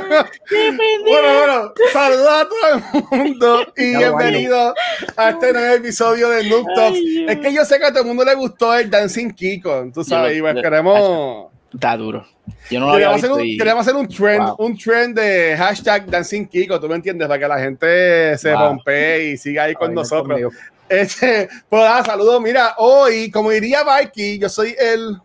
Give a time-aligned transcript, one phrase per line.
[0.00, 4.74] bueno, bueno, saludos a todo el mundo y bienvenido
[5.16, 6.98] a este nuevo episodio de Noob Talks.
[7.28, 10.04] Es que yo sé que a todo el mundo le gustó el Dancing Kiko, tú
[10.04, 11.50] sabes, y pues queremos...
[11.72, 12.24] Está duro.
[12.70, 14.56] Yo no lo queríamos, había hacer un, y- queríamos hacer un trend, Wow.
[14.58, 18.60] un trend de hashtag Dancing Kiko, tú me entiendes, para que la gente se Wow.
[18.68, 20.40] rompe y siga ahí con Ay, nosotros.
[20.88, 22.40] Este, pues nada, saludos.
[22.42, 25.16] Mira, hoy, como diría Vikey, yo soy el,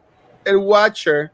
[0.45, 1.31] el Watcher.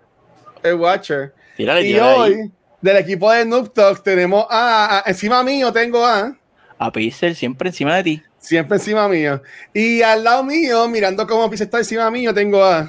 [0.63, 1.33] El Watcher.
[1.55, 2.51] Tírale, Y tírale ahí.
[2.85, 6.35] Del equipo de Noob Talks, tenemos a, a- encima mío, tengo a,
[6.77, 8.23] A Pixel siempre encima de ti.
[8.39, 9.41] siempre encima mío.
[9.73, 12.87] Y al lado mío, mirando cómo Pisa está encima mío, tengo a.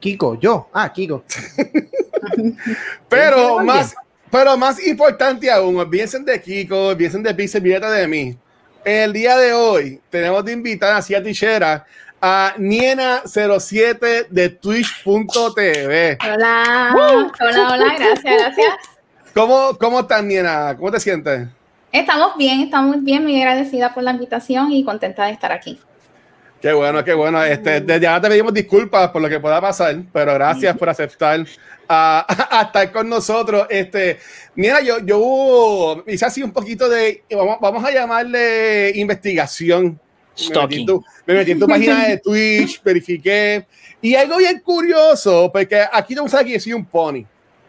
[0.00, 0.68] Kiko, yo.
[0.72, 1.24] Ah, Kiko.
[3.08, 3.94] Pero ¿Tiene más,
[4.30, 8.36] pero más importante aún, olvídense de Kiko, olvídense de Pixel, olvídate de mí.
[8.84, 11.86] El día de hoy tenemos de invitar a Tichera
[12.24, 16.18] a Niena07 de Twitch.tv.
[16.22, 18.74] Hola, hola, hola, gracias, gracias.
[19.34, 20.76] ¿Cómo, ¿Cómo estás, Niena?
[20.76, 21.48] ¿Cómo te sientes?
[21.90, 25.80] Estamos bien, estamos bien, muy agradecida por la invitación y contenta de estar aquí.
[26.60, 27.42] Qué bueno, qué bueno.
[27.42, 31.44] Este, desde ahora te pedimos disculpas por lo que pueda pasar, pero gracias por aceptar
[31.88, 32.24] a,
[32.56, 33.66] a estar con nosotros.
[33.68, 34.20] Este,
[34.54, 39.98] mira, yo, yo hice así un poquito de, vamos, vamos a llamarle investigación.
[40.36, 40.86] Me metí, en Stalking.
[40.86, 43.66] tu, me metí en tu página de Twitch, verifiqué.
[44.00, 47.24] Y algo bien curioso, porque aquí no sabes que yo soy un pony.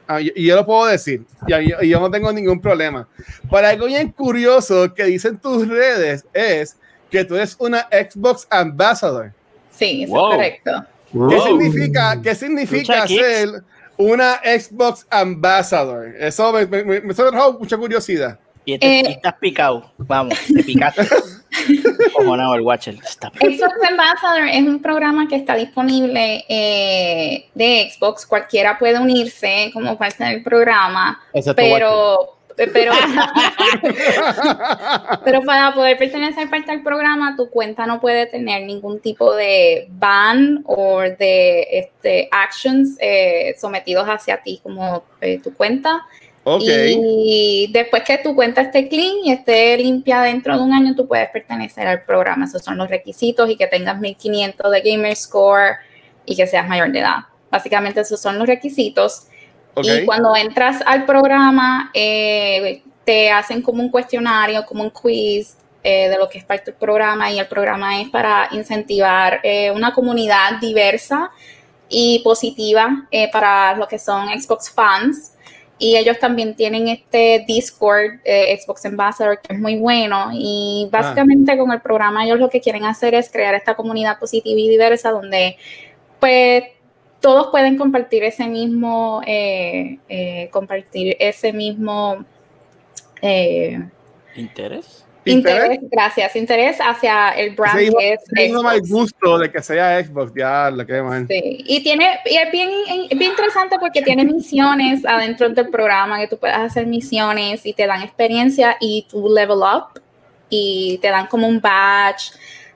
[0.08, 3.08] Ah, y, y yo lo puedo decir, y, y- y yo no tengo ningún problema.
[3.50, 6.76] Pero algo bien curioso que dicen tus redes es
[7.10, 9.32] que tú eres una Xbox Ambassador.
[9.72, 10.32] Sí, eso Wow.
[10.32, 10.86] es correcto.
[11.12, 11.48] ¿Qué Wow.
[11.48, 13.22] significa, qué significa Lucha Kicks.
[13.22, 13.50] ser
[13.98, 16.14] una Xbox Ambassador?
[16.20, 17.14] Eso me, me, me, me
[17.60, 18.40] mucha curiosidad.
[18.66, 19.04] Y este, Eh.
[19.08, 19.92] y estás picado.
[19.98, 21.08] Vamos, te picaste.
[22.24, 22.96] El Watcher.
[22.96, 28.26] Está Xbox Ambassador es un programa que está disponible eh, de Xbox.
[28.26, 31.80] Cualquiera puede unirse como parte del programa, Excepto Watcher.
[32.56, 32.94] pero, pero,
[35.26, 39.88] pero para poder pertenecer parte del programa, tu cuenta no puede tener ningún tipo de
[39.90, 46.06] ban o de este, actions eh, sometidos hacia ti como eh, tu cuenta.
[46.44, 46.64] Ok.
[46.66, 51.08] Y después que tu cuenta esté clean y esté limpia dentro de un año, tú
[51.08, 52.46] puedes pertenecer al programa.
[52.46, 55.76] Esos son los requisitos y que tengas 1500 de Gamer Score
[56.26, 57.20] y que seas mayor de edad.
[57.50, 59.28] Básicamente esos son los requisitos.
[59.74, 59.86] ok.
[59.86, 66.08] Y cuando entras al programa, eh, te hacen como un cuestionario, como un quiz eh,
[66.08, 69.94] de lo que es parte del programa y el programa es para incentivar eh, una
[69.94, 71.30] comunidad diversa
[71.90, 75.33] y positiva eh, para lo que son Xbox fans.
[75.80, 80.30] Y ellos también tienen este Discord, eh, Xbox Ambassador, que es muy bueno.
[80.34, 84.60] Y básicamente con el programa ellos lo que quieren hacer es crear esta comunidad positiva
[84.60, 85.58] y diversa donde
[86.20, 86.64] pues
[87.24, 92.26] todos pueden compartir ese mismo, eh, eh, compartir ese mismo
[93.22, 93.82] eh,
[95.26, 95.64] ¿Interés?
[95.66, 98.90] interés, gracias, interés hacia el brand Sí, que es Tengo mal Xbox.
[98.90, 101.28] gusto de que sea Xbox, ya lo que man.
[101.28, 102.70] Sí, y tiene, y es bien,
[103.10, 107.88] bien interesante porque tiene misiones adentro del programa que tú puedes hacer misiones y te
[107.88, 110.02] dan experiencia y tú level up
[110.50, 112.34] y te dan como un badge,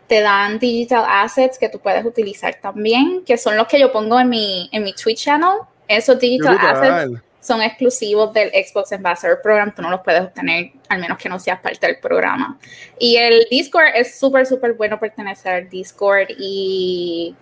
[0.07, 4.19] te dan digital assets que tú puedes utilizar también, que son los que yo pongo
[4.19, 5.59] en mi, en mi Twitch channel.
[5.87, 7.21] Esos digital assets.
[7.47, 11.39] Son exclusivos del Xbox Ambassador Program, tú no los puedes obtener al menos que no
[11.39, 12.57] seas parte del programa.
[12.99, 17.33] Y el Discord es súper, súper bueno pertenecer al Discord y,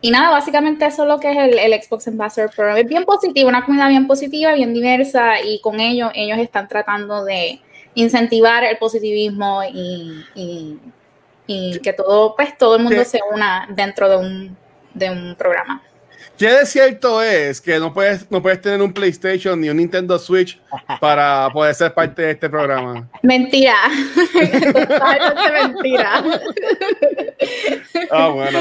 [0.00, 2.76] y nada, básicamente eso es lo que es el, el Xbox Ambassador Program.
[2.78, 7.24] Es bien positivo, una comunidad bien positiva, bien diversa y con ello ellos están tratando
[7.24, 7.60] de
[7.94, 10.78] incentivar el positivismo y, y-
[11.52, 13.10] y que todo, pues todo el mundo Sí.
[13.10, 14.56] se una dentro de un,
[14.94, 15.82] de un programa.
[16.40, 20.18] ¿Qué de cierto es que no puedes, no puedes tener un PlayStation ni un Nintendo
[20.18, 20.58] Switch
[20.98, 23.06] para poder ser parte de este programa?
[23.22, 23.74] Mentira.
[24.72, 26.24] Totalmente mentira.
[28.10, 28.58] Ah, bueno.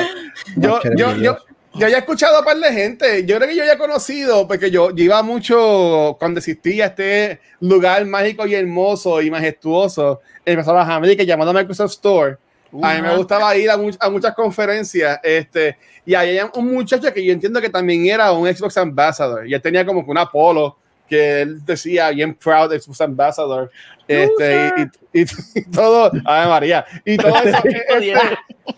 [0.57, 1.37] Yo, yo, yo,
[1.73, 3.25] yo ya he escuchado a par de gente.
[3.25, 7.39] Yo creo que yo ya he conocido, porque yo, yo iba mucho cuando existía este
[7.61, 12.35] lugar mágico y hermoso y majestuoso de las Américas llamado Microsoft Store.
[12.83, 17.11] A mí me gustaba ir a, much- a muchas conferencias, este, y había un muchacho
[17.13, 20.17] que yo entiendo que también era un Xbox Ambassador, y él tenía como que un
[20.17, 20.77] Apolo
[21.07, 23.71] que él decía bien proud Xbox Ambassador,
[24.07, 24.71] este,
[25.13, 25.25] y, y-
[25.55, 27.57] y todo, Ave María, y todo eso.
[27.65, 28.13] este,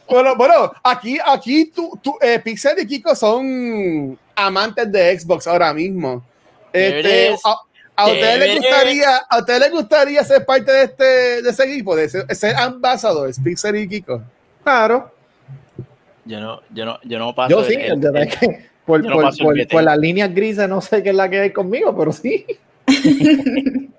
[0.09, 5.73] bueno, bueno, aquí, aquí tú, tú, eh, Pixel y Kiko son amantes de Xbox ahora
[5.73, 6.23] mismo.
[6.71, 7.55] Este, a,
[8.01, 8.57] a ustedes les Deberes.
[8.59, 11.03] gustaría, a ustedes les gustaría ser parte de este,
[11.41, 14.21] de ese equipo, de ser, ser ambassadores, Pixel y Kiko.
[14.63, 15.11] Claro.
[16.25, 17.49] Yo no, yo no, yo no paso.
[17.49, 19.83] Yo el- sí, el- el- es que por, yo no por- paso el por- por
[19.83, 22.45] las líneas grises no sé qué es la que hay conmigo, pero sí.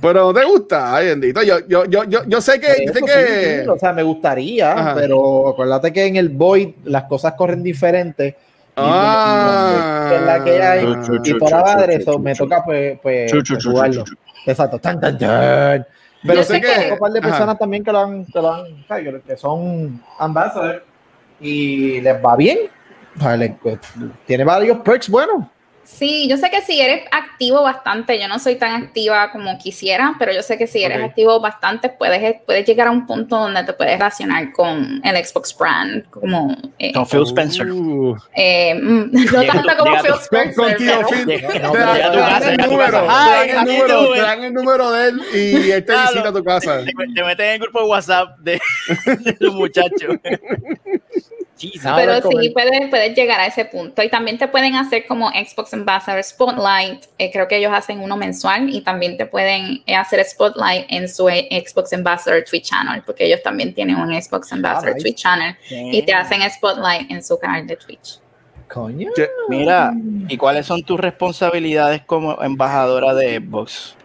[0.00, 1.42] Pero te gusta, ay bendito.
[1.42, 4.02] Yo, yo, yo, yo, yo sé que, Por yo sé que sí, o sea, me
[4.02, 4.94] gustaría, Ajá.
[4.96, 8.34] pero acuérdate que en el Void las cosas corren diferentes.
[8.76, 10.06] Ah.
[10.08, 10.82] que es la que hay.
[11.04, 13.32] Chu, chu, Y por madre, eso me toca pues, pues,
[13.62, 14.04] jugarlo.
[14.46, 14.78] Exacto.
[14.78, 15.86] Tan, tan, tan.
[16.24, 17.28] Pero Yo sé que hay un par de Ajá.
[17.28, 18.64] personas también que lo han, que lo han,
[19.26, 20.82] que son ambassadors
[21.40, 22.58] y les va bien.
[23.16, 23.78] O sea, le- pues,
[24.24, 25.44] tiene varios perks buenos.
[25.94, 30.14] Sí, yo sé que si eres activo bastante, yo no soy tan activa como quisiera,
[30.18, 33.62] pero yo sé que si eres activo bastante, puedes, puedes llegar a un punto donde
[33.62, 36.56] te puedes relacionar con el Xbox brand, como...
[36.78, 37.70] eh, Con Phil Spencer.
[37.70, 38.16] Uh.
[38.34, 41.26] eh, mm, no Llega tanto tu- como Phil Spencer, con Tío Phil.
[41.26, 46.28] Te dan- el número, te dan el ¿qué número, de él y él te visita
[46.28, 46.78] a tu casa.
[46.84, 48.52] Te, te metes en el grupo de WhatsApp de,
[49.20, 50.16] de los muchachos.
[51.62, 51.86] Jesus.
[51.86, 54.02] Ah, Pero sí, puedes, puedes llegar a ese punto.
[54.02, 57.04] Y también te pueden hacer como Xbox Ambassador Spotlight.
[57.18, 58.68] eh, creo que ellos hacen uno mensual.
[58.68, 63.02] Y también te pueden eh, hacer Spotlight en su eh, Xbox Ambassador Twitch Channel.
[63.04, 65.02] Porque ellos también tienen un Xbox Ambassador nice.
[65.02, 65.56] Twitch Channel.
[65.70, 68.18] Y te hacen Spotlight en su canal de Twitch.
[68.68, 69.10] Coño.
[69.48, 69.92] Mira,
[70.28, 73.96] ¿y cuáles son tus responsabilidades como embajadora de Xbox?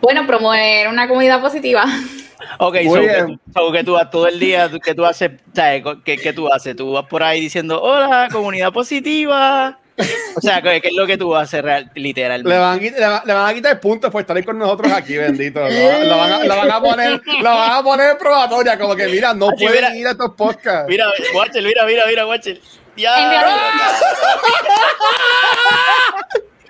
[0.00, 1.84] Bueno, promover una comunidad positiva.
[2.58, 5.82] Ok, so, que, so que tú vas todo el día, que tú haces, ¿sabes?
[6.04, 6.74] ¿Qué, qué tú haces?
[6.76, 9.78] Tú vas por ahí diciendo, hola, comunidad positiva.
[10.34, 12.48] O sea, ¿qué, qué es lo que tú haces real- literalmente?
[12.48, 14.56] Le van, a, quit- le, van, le van a quitar puntos por estar ahí con
[14.58, 15.60] nosotros aquí, bendito.
[15.60, 18.96] La, la van, a, la van a poner, la van a poner en probatoria, como
[18.96, 19.96] que mira, no Oye, pueden mira.
[19.96, 20.86] ir a estos podcasts.
[20.88, 22.58] Mira, Watcher, mira, mira, mira, Watcher.
[22.96, 23.12] Ya.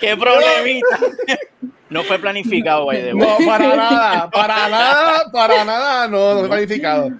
[0.00, 0.98] ¡Qué problemita!
[1.90, 3.26] No fue planificado, by the way.
[3.26, 7.10] No, para nada, para nada, para nada, no, no he planificado.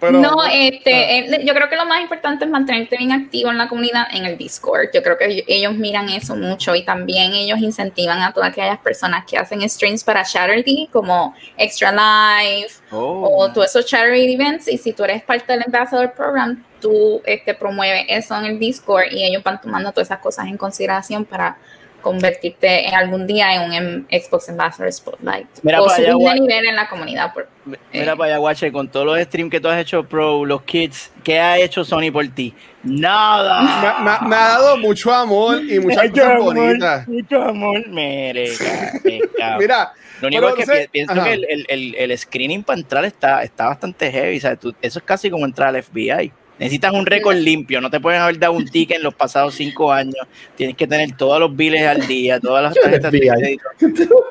[0.00, 3.56] Pero, no, este, eh, yo creo que lo más importante es mantenerte bien activo en
[3.56, 4.88] la comunidad en el Discord.
[4.92, 8.78] Yo creo que ellos- ellos miran eso mucho y también ellos incentivan a todas aquellas
[8.80, 13.30] personas que hacen streams para charity, como Extra Life Oh.
[13.38, 14.68] o todos esos charity events.
[14.68, 19.06] Y si tú eres parte del Ambassador Program, tú este, promueves eso en el Discord
[19.10, 21.56] y ellos van tomando todas esas cosas en consideración para
[22.04, 26.28] convertirte en algún día en un em- Xbox Ambassador Spotlight Mira o para allá, subir
[26.28, 27.32] de nivel en la comunidad.
[27.34, 30.44] Por, Mira eh, para allá, Watcher, con todos los streams que tú has hecho pro,
[30.44, 32.54] los kids, ¿qué ha hecho Sony por ti?
[32.84, 33.62] Nada.
[33.98, 37.08] me, me- me ha dado mucho amor y muchas Mucho cosas amor, bonitas.
[37.08, 38.50] Mucho amor, mire,
[39.38, 41.24] ca- Mira, Lo único es que pienso ajá.
[41.24, 44.38] que el, el, el, el screening para entrar está, está bastante heavy.
[44.40, 44.60] ¿sabes?
[44.60, 46.32] Tú- eso es casi como entrar al FBI.
[46.58, 47.80] Necesitas un récord limpio.
[47.80, 50.14] No te pueden haber dado un ticket en los pasados cinco años.
[50.56, 53.64] Tienes que tener todos los biles al día, todas las tarjetas de crédito.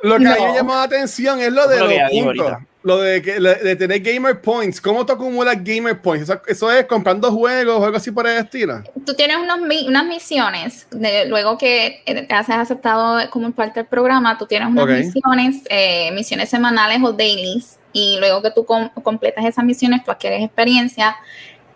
[0.03, 0.55] Lo que a mí me No.
[0.55, 2.25] llamó la atención es lo de lo los puntos.
[2.47, 2.65] ahorita.
[2.83, 4.81] Lo de, que, de tener gamer points.
[4.81, 6.29] ¿Cómo tú acumulas gamer points?
[6.29, 8.83] Eso, eso es comprando juegos o algo así por el estilo.
[9.05, 13.87] tú tienes unos, unas misiones, de- luego que eh, te has aceptado como parte del
[13.87, 14.89] programa, tú tienes unas Ok.
[14.91, 20.11] misiones, eh, misiones semanales o dailies, y luego que tú com- completas esas misiones, tú
[20.11, 21.15] adquieres experiencia,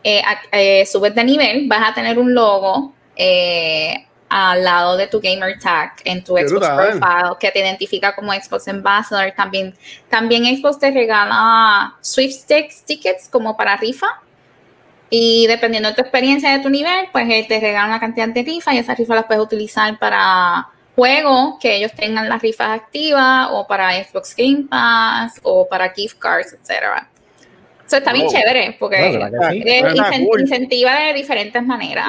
[0.03, 5.07] eh, a- eh, subes de nivel, vas a tener un logo eh, al lado de
[5.07, 6.99] tu gamer tag en tu Qué Xbox brutal.
[6.99, 9.31] profile que te identifica como Xbox Ambassador.
[9.35, 9.73] También,
[10.09, 14.07] también Xbox te regala Sweepstakes tickets como para rifa.
[15.09, 18.43] Y dependiendo de tu experiencia de tu nivel, pues eh, te regalan una cantidad de
[18.43, 23.47] rifas y esas rifas las puedes utilizar para juegos que ellos tengan las rifas activas
[23.51, 27.07] o para Xbox Game Pass o para gift cards, etcétera.
[27.87, 28.31] Eso está bien Oh.
[28.31, 30.41] chévere porque eh, cool.
[30.41, 32.05] incentiva de diferentes maneras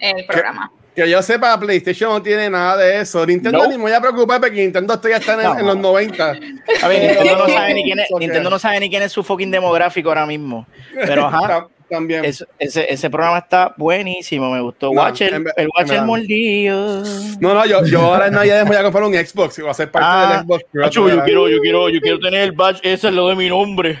[0.00, 0.70] el, el programa.
[0.94, 3.24] Que yo sepa, PlayStation no tiene nada de eso.
[3.24, 5.58] Nintendo ni me voy a preocupar porque Nintendo ya está en, No.
[5.58, 6.30] en los 90.
[6.82, 8.20] A ver, Nintendo no, sabe ni quién es, Ok.
[8.20, 10.66] Nintendo no sabe ni quién es su fucking demográfico ahora mismo.
[10.94, 12.24] Pero ajá, También.
[12.24, 14.50] es- ese, ese programa está buenísimo.
[14.50, 14.86] Me gustó.
[14.92, 17.02] No, Watch el, el, watch el mordido.
[17.38, 19.74] No, no, yo, yo ahora en Navidad voy a comprar un Xbox y voy a
[19.74, 20.64] ser parte Ah, del Xbox.
[20.72, 23.36] Pro, Acho, yo quiero, yo quiero, yo quiero tener el badge, ese es lo de
[23.36, 23.98] mi nombre.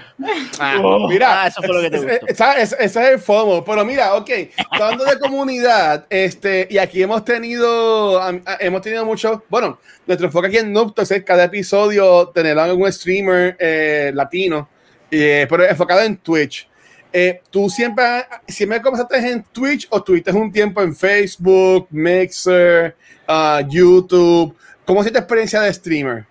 [0.58, 2.52] Ah, Oh, mira, ah, eso fue lo que te es- gustó.
[2.56, 3.62] ese es el FOMO.
[3.64, 4.30] Pero mira, ok,
[4.70, 10.26] hablando de comunidad, este, y aquí hemos tenido, am- a- hemos tenido mucho, bueno, nuestro
[10.28, 14.68] enfoque aquí en Nuptos es cada episodio tener algún streamer eh, latino
[15.14, 16.66] eh, pero enfocado en Twitch.
[17.12, 18.04] Eh, ¿Tú siempre,
[18.48, 22.96] siempre comenzaste en Twitch o tuviste un tiempo en Facebook, Mixer,
[23.28, 24.56] ah, YouTube?
[24.86, 26.24] ¿Cómo es tu experiencia de streamer?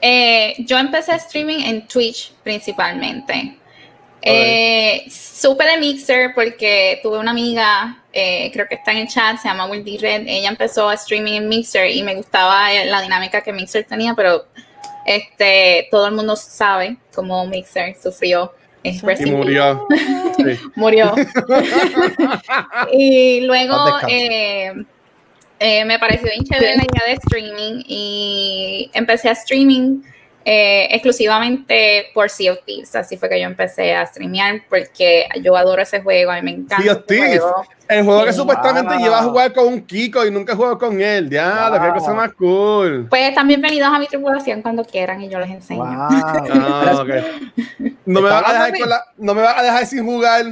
[0.00, 3.58] Eh, yo empecé streaming en Twitch principalmente.
[4.20, 9.38] Eh, supe de Mixer porque tuve una amiga, eh, creo que está en el chat,
[9.38, 10.26] se llama Wendy Red.
[10.26, 14.46] Ella empezó a streaming en Mixer y me gustaba la dinámica que Mixer tenía, pero
[15.06, 18.52] este todo el mundo sabe cómo Mixer sufrió.
[18.82, 19.86] Y murió.
[20.36, 20.44] Sí.
[20.76, 21.14] murió.
[22.92, 23.76] y luego
[24.08, 24.72] eh,
[25.58, 30.02] eh, me pareció bien chévere la idea de streaming y empecé a streaming
[30.50, 32.94] eh, exclusivamente por Sea of Thieves.
[32.96, 36.50] Así fue que yo empecé a streamear porque yo adoro ese juego, a mí me
[36.52, 36.82] encanta.
[36.82, 37.40] Sea of Thieves.
[37.40, 37.64] juego.
[37.88, 38.38] El juego que Sí.
[38.38, 39.02] supuestamente Wow.
[39.02, 41.28] lleva a jugar con un Kiko y nunca juego con él.
[41.30, 41.94] Ya, Wow.
[41.94, 43.06] cosa más cool.
[43.10, 45.84] Pues están bienvenidos a mi tripulación cuando quieran y yo les enseño.
[45.84, 46.08] Wow.
[46.52, 47.08] Ah, ok.
[48.06, 48.78] No me, ¿Está vas a hablando dejar de mí?
[48.80, 50.44] con la- no me vas a dejar sin jugar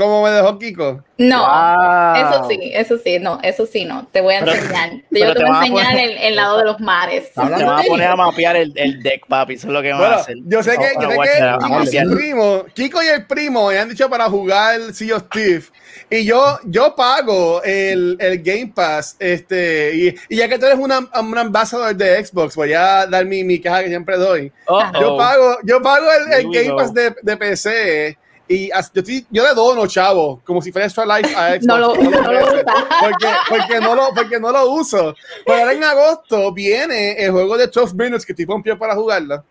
[0.00, 1.04] como me dejó Kiko.
[1.18, 2.14] No, Wow.
[2.16, 4.06] eso sí, eso sí, no, eso sí, no.
[4.10, 4.90] Te voy a Pero- enseñar.
[4.90, 7.32] Yo te te voy a vas enseñar poner- el, el lado de los mares.
[7.34, 9.54] Te hablando van a poner a mapear el, el deck, papi.
[9.54, 10.36] Eso es lo que van a Bueno, hacer.
[10.46, 13.26] yo sé que, yo Bueno, sé bueno, que Kiko y el primo, Kiko y el
[13.26, 15.70] primo me han dicho para jugar Sea of Thieves.
[16.08, 19.16] Y yo, yo pago el, el Game Pass.
[19.18, 23.26] Este, y, y ya que tú eres una, un ambassador de Xbox, voy a dar
[23.26, 24.50] mi, mi caja que siempre doy.
[24.66, 26.74] Oh, Yo pago, yo pago el, el Game.
[26.76, 28.18] Pass de, de PC.
[28.52, 31.66] Y as- yo, estoy- yo le dono, chavo, como si fuera extra life a Xbox.
[31.66, 32.64] No lo- todos los no lo usa.
[33.00, 35.14] porque, porque, no lo, porque no lo uso.
[35.46, 39.44] Pero ahora en agosto viene el juego de 12 Minutes que estoy pompido para jugarlo.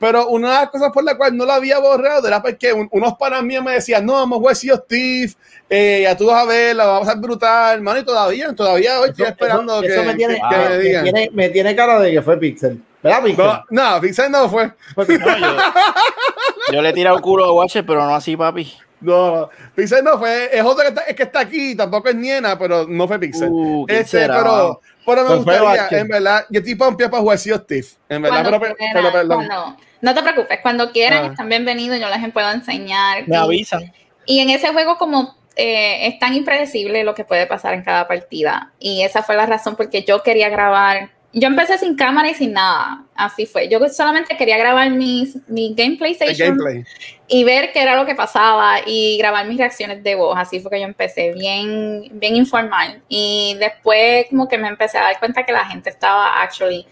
[0.00, 2.88] Pero una de las cosas por la cual no lo había borrado era porque un-
[2.92, 5.36] unos panas míos me decían, no, vamos a jugar Sea of Thieves,
[5.68, 9.10] eh, ya tú vas a verla, va a pasar brutal, hermano, y todavía, todavía hoy
[9.10, 11.02] estoy Eso- esperando eso- que, eso me tiene, que- que me, me digan.
[11.04, 12.80] tiene, me tiene cara de que fue Pixel.
[13.02, 13.44] ¿Verdad, Pixel?
[13.44, 13.64] No,
[13.94, 14.72] no, Pixar no fue.
[14.94, 15.40] Fue Pixel.
[15.40, 15.56] No, yo,
[16.72, 18.72] yo le he tirado culo a Watcher, pero no así, papi.
[19.00, 20.50] No, Pixar no fue.
[20.52, 23.48] Es otro que está, es que está aquí, tampoco es Niena, pero no fue Pixar.
[23.48, 24.38] Uh, ¿quién este, será?
[24.38, 28.40] pero, pero me Pues gustaría, en verdad, yo estoy pompeado para jugar Thieves, en verdad,
[28.42, 29.46] Cuando pero, quieran, pero perdón.
[29.46, 31.28] cuando- no te preocupes, cuando quieran Ah.
[31.28, 33.26] están bienvenidos, yo les puedo enseñar.
[33.28, 33.92] Me Y- avisan.
[34.26, 38.06] Y en ese juego, como eh, es tan impredecible lo que puede pasar en cada
[38.06, 41.10] partida, y esa fue la razón porque yo quería grabar.
[41.32, 43.68] Yo empecé sin cámara y sin nada, así fue.
[43.68, 46.84] Yo solamente quería grabar mis, mi gameplay station gameplay.
[47.26, 50.34] y ver qué era lo que pasaba y grabar mis reacciones de voz.
[50.38, 53.02] Así fue que yo empecé bien, bien informal.
[53.08, 56.86] Y después como que me empecé a dar cuenta que la gente estaba actually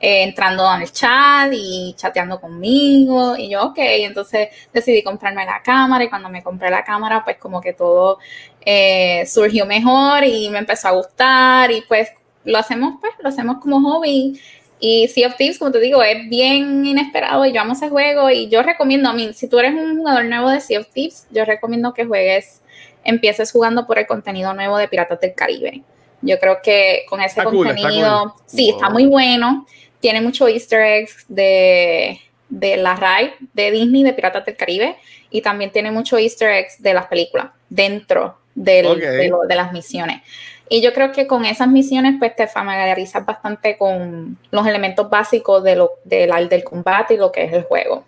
[0.00, 3.36] eh, entrando en el chat y chateando conmigo.
[3.36, 7.38] Y yo, ok, entonces decidí comprarme la cámara y cuando me compré la cámara, pues
[7.38, 8.18] como que todo
[8.60, 12.10] eh, surgió mejor y me empezó a gustar y pues
[12.46, 14.40] lo hacemos, pues lo hacemos como hobby.
[14.78, 18.30] Y Sea of Thieves, como te digo, es bien inesperado y yo amo ese juego
[18.30, 21.26] y yo recomiendo, a mí, si tú eres un jugador nuevo de Sea of Thieves,
[21.30, 22.60] yo recomiendo que juegues,
[23.04, 25.82] empieces jugando por el contenido nuevo de Piratas del Caribe.
[26.22, 29.66] Yo creo que con ese Está cool, está contenido, sí, está muy bueno.
[30.00, 34.96] Tiene muchos easter eggs de, de la ride de Disney de Piratas del Caribe
[35.30, 38.98] y también tiene muchos easter eggs de las películas dentro del- Ok.
[38.98, 40.20] de, lo- de las misiones.
[40.68, 45.62] Y yo creo que con esas misiones pues te familiarizas bastante con los elementos básicos
[45.62, 48.04] de lo, del, del combate y lo que es el juego.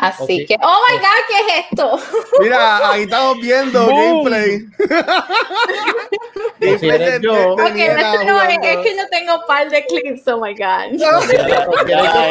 [0.00, 2.00] Así que, oh my god, ¿qué es esto?
[2.40, 4.24] Mira, ahí estamos viendo Boom.
[4.24, 4.66] gameplay.
[6.60, 10.52] Si eres yo, este no es, que yo tengo un par de clips, oh my
[10.52, 10.92] god.
[10.92, 11.18] Ya,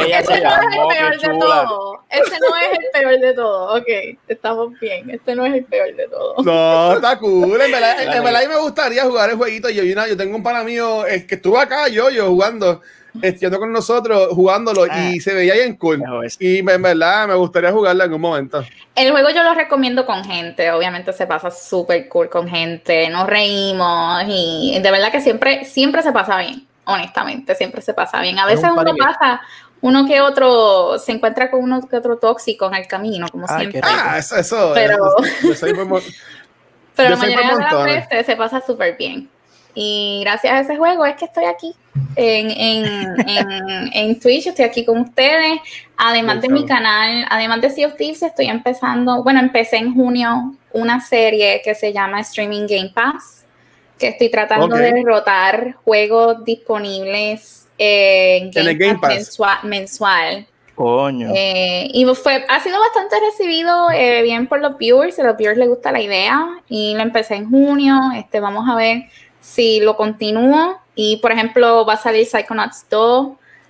[0.06, 2.04] ella Este se no es el peor de todo.
[2.10, 3.78] Este no es el peor de todo.
[3.78, 3.88] Ok,
[4.28, 5.10] estamos bien.
[5.10, 6.36] Este no es el peor de todo.
[6.44, 7.60] No, está cool.
[7.60, 9.70] En verdad, en verdad me gustaría jugar el jueguito.
[9.70, 12.82] Yo, yo, yo tengo un pana mío eh, que estuvo acá, yo, yo jugando,
[13.22, 15.10] estudiando con nosotros, jugándolo, Ah.
[15.10, 16.04] y se veía bien cool.
[16.39, 18.63] Y en verdad me gustaría jugarlo en algún momento.
[18.96, 20.72] El juego yo lo recomiendo con gente.
[20.72, 23.10] Obviamente se pasa súper cool con gente.
[23.10, 26.66] Nos reímos y de verdad que siempre, siempre se pasa bien.
[26.86, 28.39] Honestamente, siempre se pasa bien.
[28.39, 29.42] A Es veces un uno pasa,
[29.82, 33.58] uno que otro se encuentra con uno que otro tóxico en el camino, como Ah,
[33.60, 33.82] siempre.
[33.84, 34.72] Ah, eso, eso.
[34.74, 36.01] Pero- yo soy muy-
[36.96, 39.30] Pero la mayoría de las veces se pasa súper bien.
[39.82, 41.74] Y gracias a ese juego es que estoy aquí
[42.18, 42.86] en, en,
[43.30, 45.58] en, en Twitch, estoy aquí con ustedes.
[45.96, 50.54] Además de mi canal, además de Sea of Thieves, estoy empezando, bueno, empecé en junio
[50.74, 53.46] una serie que se llama Streaming Game Pass,
[53.98, 59.14] que estoy tratando de derrotar juegos disponibles en En el Game, Pass Pass.
[59.16, 60.46] mensua- mensual.
[60.76, 61.30] Coño.
[61.34, 65.58] Eh, y fue, ha sido bastante recibido eh, bien por los viewers, a los viewers
[65.58, 69.04] les gusta la idea y lo empecé en junio, este, vamos a ver
[69.50, 73.29] si lo continúo y por ejemplo va a salir Psychonauts 2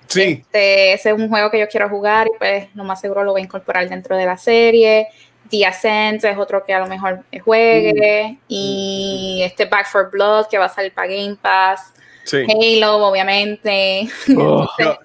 [0.10, 0.42] Sí.
[0.42, 3.32] Este, ese es un juego que yo quiero jugar y pues lo más seguro lo
[3.32, 5.08] voy a incorporar dentro de la serie.
[5.50, 8.38] The Ascent es otro que a lo mejor juegue.
[8.48, 11.94] Y este Back for Blood que va a salir para Game Pass.
[12.24, 12.44] Sí.
[12.50, 14.08] Halo, obviamente.
[14.36, 14.68] Oh.
[14.80, 14.98] Yo,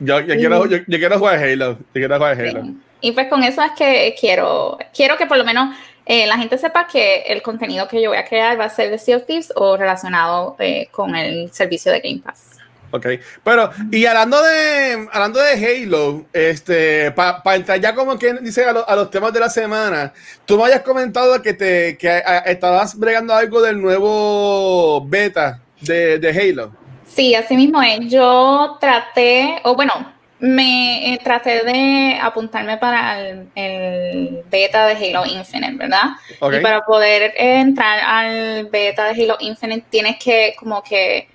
[0.00, 1.72] yo, yo quiero, yo, yo quiero jugar Halo.
[1.78, 2.62] Yo quiero jugar Halo.
[2.62, 2.76] Sí.
[3.02, 6.58] Y pues con eso es que quiero, quiero que por lo menos eh, la gente
[6.58, 9.26] sepa que el contenido que yo voy a crear va a ser de Sea of
[9.26, 12.48] Thieves o relacionado eh, con el servicio de Game Pass.
[12.94, 13.06] Ok,
[13.42, 18.72] pero y hablando de hablando de Halo, este, para entrar ya como quien dice a,
[18.72, 20.12] lo- a los temas de la semana,
[20.44, 26.18] tú me habías comentado que te que a- estabas bregando algo del nuevo beta de,
[26.18, 26.72] de Halo.
[27.06, 28.00] Sí, así mismo es.
[28.10, 29.92] Yo traté, o bueno,
[30.42, 36.16] me eh, traté de apuntarme para el, el beta de Halo Infinite, ¿verdad?
[36.30, 41.28] Y para poder entrar al beta de Halo Infinite tienes que como que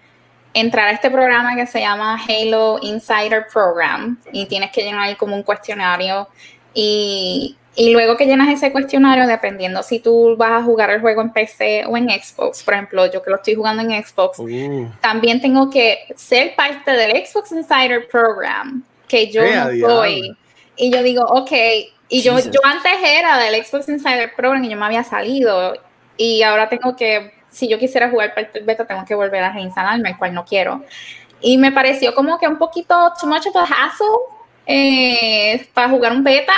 [0.53, 5.37] entrar a este programa que se llama Halo Insider Program y tienes que llenar como
[5.37, 6.27] un cuestionario.
[6.73, 11.21] Y, y luego que llenas ese cuestionario, dependiendo si tú vas a jugar el juego
[11.21, 14.91] en PC o en Xbox, por ejemplo, yo que lo estoy jugando en Xbox, Uh,
[14.99, 20.37] también tengo que ser parte del Xbox Insider Program, que yo ¡Eh, a no soy.
[20.75, 21.51] Y yo digo, ok,
[22.09, 22.51] y yo, Jesus.
[22.51, 25.73] yo antes era del Xbox Insider Program y yo me había salido,
[26.17, 29.53] y ahora tengo que, si yo quisiera jugar parte del beta, tengo que volver a
[29.53, 30.83] reinstalarme, el cual no quiero.
[31.41, 34.07] Y me pareció como que un poquito too much of a hassle
[34.65, 36.53] eh, para jugar un beta.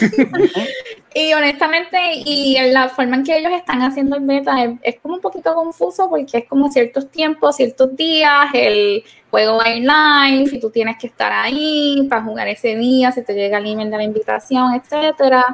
[1.12, 5.20] y honestamente, y la forma en que ellos están haciendo el beta es, como un
[5.20, 10.98] poquito confuso porque es como ciertos tiempos, ciertos días, el juego online, si tú tienes
[10.98, 14.74] que estar ahí para jugar ese día, si te llega el email de la invitación,
[14.74, 15.44] etcétera.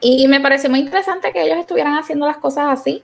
[0.00, 3.02] Y me pareció muy interesante que ellos estuvieran haciendo las cosas así.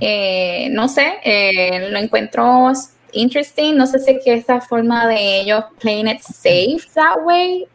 [0.00, 2.72] Eh, no sé, eh, lo encuentro
[3.12, 3.76] interesting.
[3.76, 7.66] No sé si es que esta forma de ellos playing it safe that way,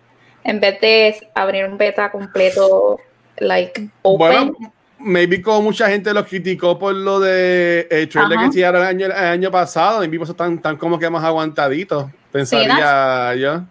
[0.43, 3.00] en vez de abrir un beta completo,
[3.41, 4.17] like open.
[4.17, 8.48] bueno, maybe como mucha gente los criticó por lo de el trailer Ajá.
[8.48, 13.35] que tiraron el año, el año pasado, eso están, están como que más aguantaditos, pensaría
[13.35, 13.63] yo.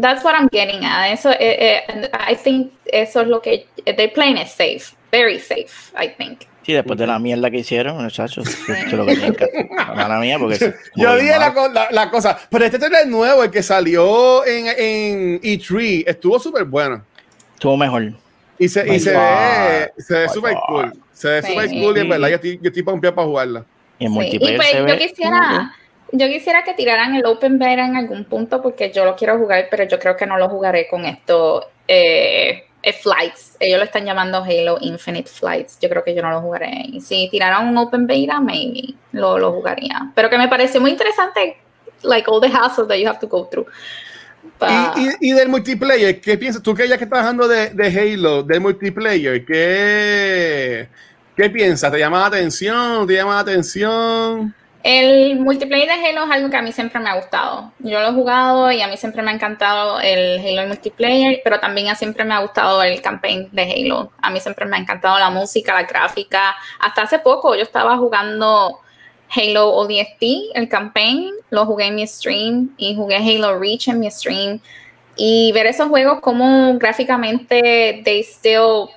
[0.00, 1.12] That's what I'm getting at.
[1.12, 5.92] Eso, eh, eh, I think eso es lo que they're playing it safe, very safe,
[5.96, 6.40] I think.
[6.66, 8.48] Sí, después de la mierda que hicieron, muchachos.
[8.48, 9.68] Eso es lo que.
[9.94, 13.50] Mala mía, porque se- Yo dije la, la- la cosa, pero este trailer nuevo, el
[13.50, 17.04] que salió en, en E3, estuvo súper bueno.
[17.52, 18.14] Estuvo mejor.
[18.58, 20.56] Y se, y se ve, se ve far.
[20.68, 20.92] cool.
[21.12, 21.48] Se ve Sí.
[21.52, 23.64] súper cool y en verdad yo estoy, yo estoy pompeado para jugarla.
[23.98, 24.98] Y en Sí, Y pues se yo ve.
[24.98, 25.74] quisiera,
[26.12, 29.66] yo quisiera que tiraran el Open Beta en algún punto porque yo lo quiero jugar,
[29.70, 31.68] pero yo creo que no lo jugaré con esto.
[31.88, 35.78] Eh, eh, Flights, ellos lo están llamando Halo Infinite Flights.
[35.80, 36.70] Yo creo que yo no lo jugaré.
[36.92, 40.10] Y si tiraran un Open Beta, maybe lo, lo jugaría.
[40.14, 41.56] Pero que me pareció muy interesante,
[42.02, 43.66] like all the hassle that you have to go through.
[44.58, 46.62] Pa- Y, y, y del multiplayer, ¿qué piensas?
[46.62, 50.88] Tú que ya que estás hablando de, de Halo, del multiplayer, ¿qué,
[51.36, 51.92] ¿qué piensas?
[51.92, 53.06] ¿Te llama la atención?
[53.06, 54.54] ¿Te llama la atención?
[54.82, 57.72] El multiplayer de Halo es algo que a mí siempre me ha gustado.
[57.78, 61.58] Yo lo he jugado y a mí siempre me ha encantado el Halo multiplayer, pero
[61.58, 64.12] también siempre me ha gustado el campaign de Halo.
[64.20, 66.54] A mí siempre me ha encantado la música, la gráfica.
[66.80, 68.78] Hasta hace poco yo estaba jugando
[69.34, 70.22] Halo ODST,
[70.54, 74.60] el campaign, lo jugué en mi stream y jugué Halo Reach en mi stream.
[75.16, 78.88] Y ver esos juegos como gráficamente they still,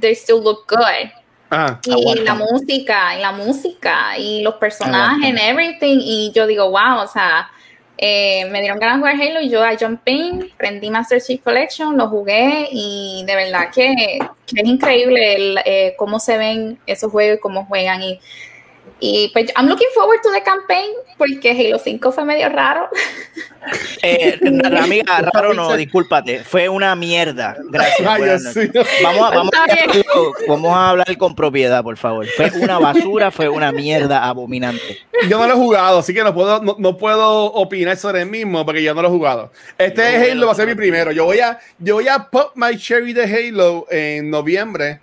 [0.00, 1.10] they still look good
[1.52, 2.22] Ah, y Aguanta.
[2.22, 7.08] la música, y la música, y los personajes, and everything, y yo digo, wow, o
[7.08, 7.50] sea,
[7.98, 11.42] eh, me dieron ganas de jugar Halo y yo I jump in, prendí Master Chief
[11.42, 16.78] Collection, lo jugué y de verdad que, que es increíble el, eh, cómo se ven
[16.86, 18.20] esos juegos y cómo juegan y,
[19.00, 22.88] y pues I'm looking forward to the campaign porque Halo 5 fue medio raro.
[24.02, 24.38] Eh,
[24.78, 26.44] amiga, raro no, discúlpate.
[26.44, 27.56] Fue una mierda.
[27.70, 28.56] Gracias.
[28.56, 28.70] Ay.
[29.02, 32.26] Vamos a, vamos, a, vamos a hablar con propiedad, por favor.
[32.26, 34.98] Fue una basura, fue una mierda abominante.
[35.28, 38.30] Yo no lo he jugado, así que no puedo, no, no puedo opinar sobre el
[38.30, 39.52] mismo porque yo no lo he jugado.
[39.76, 41.12] Este a Halo va a ser mi primero.
[41.12, 45.00] Yo voy a, yo voy a pop my cherry de Halo en noviembre,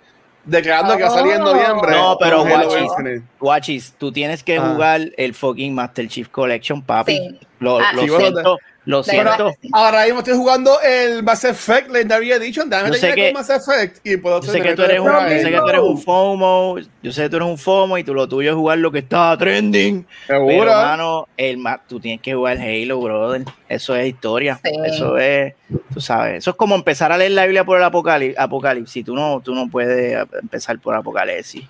[0.48, 1.52] declarando que va a salir en Oh.
[1.52, 1.92] noviembre.
[1.92, 2.44] No, pero.
[2.78, 3.22] Infinite.
[3.38, 4.70] Guachis, tú tienes que Ah.
[4.72, 7.16] jugar el fucking Master Chief Collection, papi.
[7.16, 7.38] Sí.
[7.60, 8.58] Lo, Ah, lo sí, bueno, siento,
[8.88, 9.52] lo siento.
[9.72, 12.70] Ahora mismo estoy jugando el Mass Effect Legendary Edition.
[12.70, 15.28] Déjame Yo sé que- Mass Effect y puedo Yo sé, que tú eres un, yo
[15.28, 18.14] sé que tú eres un FOMO, yo sé que tú eres un FOMO y tú
[18.14, 20.06] lo tuyo es jugar lo que está trending.
[20.26, 20.72] Pero, Seguro.
[20.72, 23.44] mano, el, ma- tú tienes que jugar Halo, brother.
[23.68, 24.58] Eso es historia.
[24.64, 24.70] Sí.
[24.86, 25.52] Eso es,
[25.92, 28.38] tú sabes, eso es como empezar a leer la Biblia por el Apocalipsis.
[28.38, 29.04] Apocalipsis.
[29.04, 31.64] Tú no, tú no puedes empezar por Apocalipsis.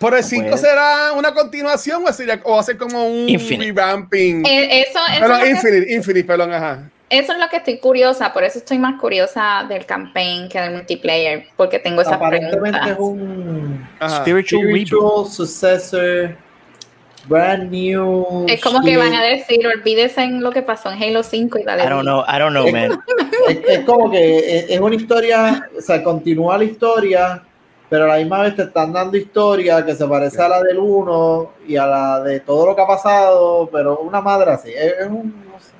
[0.00, 0.58] Pero el No 5 puede.
[0.58, 3.72] será una continuación o, sería, o va a ser como un Infinite.
[3.72, 4.46] revamping.
[4.46, 6.90] Eh, Eso, eso, Perdón, es lo que, Infinite, Infinite, perdón, ajá.
[7.10, 10.72] eso es lo que estoy curiosa, por eso estoy más curiosa del campaign que del
[10.72, 12.98] multiplayer, porque tengo esas Aparentemente es preguntas.
[12.98, 14.16] un ajá.
[14.22, 16.36] Spiritual spiritual successor,
[17.26, 18.46] brand new.
[18.48, 21.62] Es como que van a decir, olvídese en lo que pasó en Halo 5 y
[21.64, 21.84] dale.
[21.84, 23.00] I don't know, I don't know, man.
[23.48, 27.42] Es, es como que es, es una historia, o sea, continúa la historia,
[27.88, 30.78] pero a la misma vez te están dando historia que se parece a la del
[30.78, 34.70] 1 y a la de todo lo que ha pasado, pero una madre así.
[34.70, 35.44] Es, es un.
[35.50, 35.72] No sé.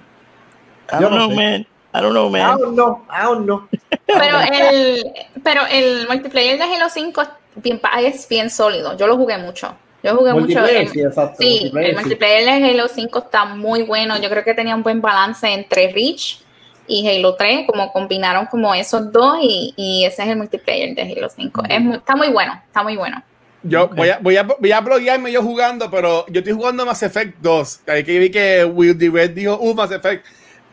[0.91, 1.37] I Yo don't no know, sé.
[1.37, 1.67] man.
[1.95, 2.43] I don't know, man.
[2.43, 3.69] Aún no, aún no.
[4.07, 8.97] Pero el, pero el multiplayer de Halo 5 es bien, es bien sólido.
[8.97, 9.75] Yo lo jugué mucho.
[10.03, 10.65] Yo jugué mucho.
[10.65, 11.37] El- sí, exacto.
[11.41, 12.01] Sí, multiplayer, el sí.
[12.03, 14.17] multiplayer de Halo 5 está muy bueno.
[14.19, 16.41] Yo creo que tenía un buen balance entre Reach
[16.89, 21.03] y Halo 3, como combinaron como esos dos y, y ese es el multiplayer de
[21.03, 21.63] Halo 5.
[21.69, 23.23] Es muy- está muy bueno, está muy bueno.
[23.63, 23.95] Yo Ok.
[23.97, 27.39] voy a, voy a, voy a bloguearme yo jugando, pero yo estoy jugando Mass Effect
[27.41, 27.81] 2.
[27.89, 30.25] Ahí que vi que Will the Red dijo, uh, Mass Effect.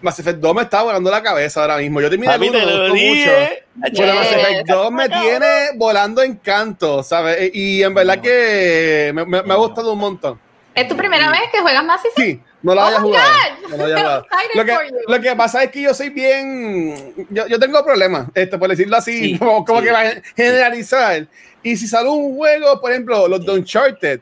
[0.01, 1.99] Mass Effect 2 me está volando la cabeza ahora mismo.
[1.99, 3.31] Yo terminé el Papi, 1, te me lo gustó mucho.
[3.95, 4.31] Pero Mass.
[4.31, 5.47] Effect 2 me tiene
[5.77, 7.49] volando encanto, ¿sabes?
[7.55, 10.39] Y en verdad que me, me- me ha gustado un montón.
[10.75, 12.17] ¿Es tu primera vez que juegas Mass Effect?
[12.19, 13.29] Sí, no lo Oh haya jugado.
[13.77, 14.25] No haya jugado.
[14.25, 17.13] Excited Lo que, lo que pasa es que yo soy bien.
[17.29, 19.85] Yo, yo tengo problemas, este, por decirlo así, Sí, como, como sí.
[19.85, 21.27] que va a generalizar.
[21.63, 24.19] Y si sale un juego, por ejemplo, los de Uncharted,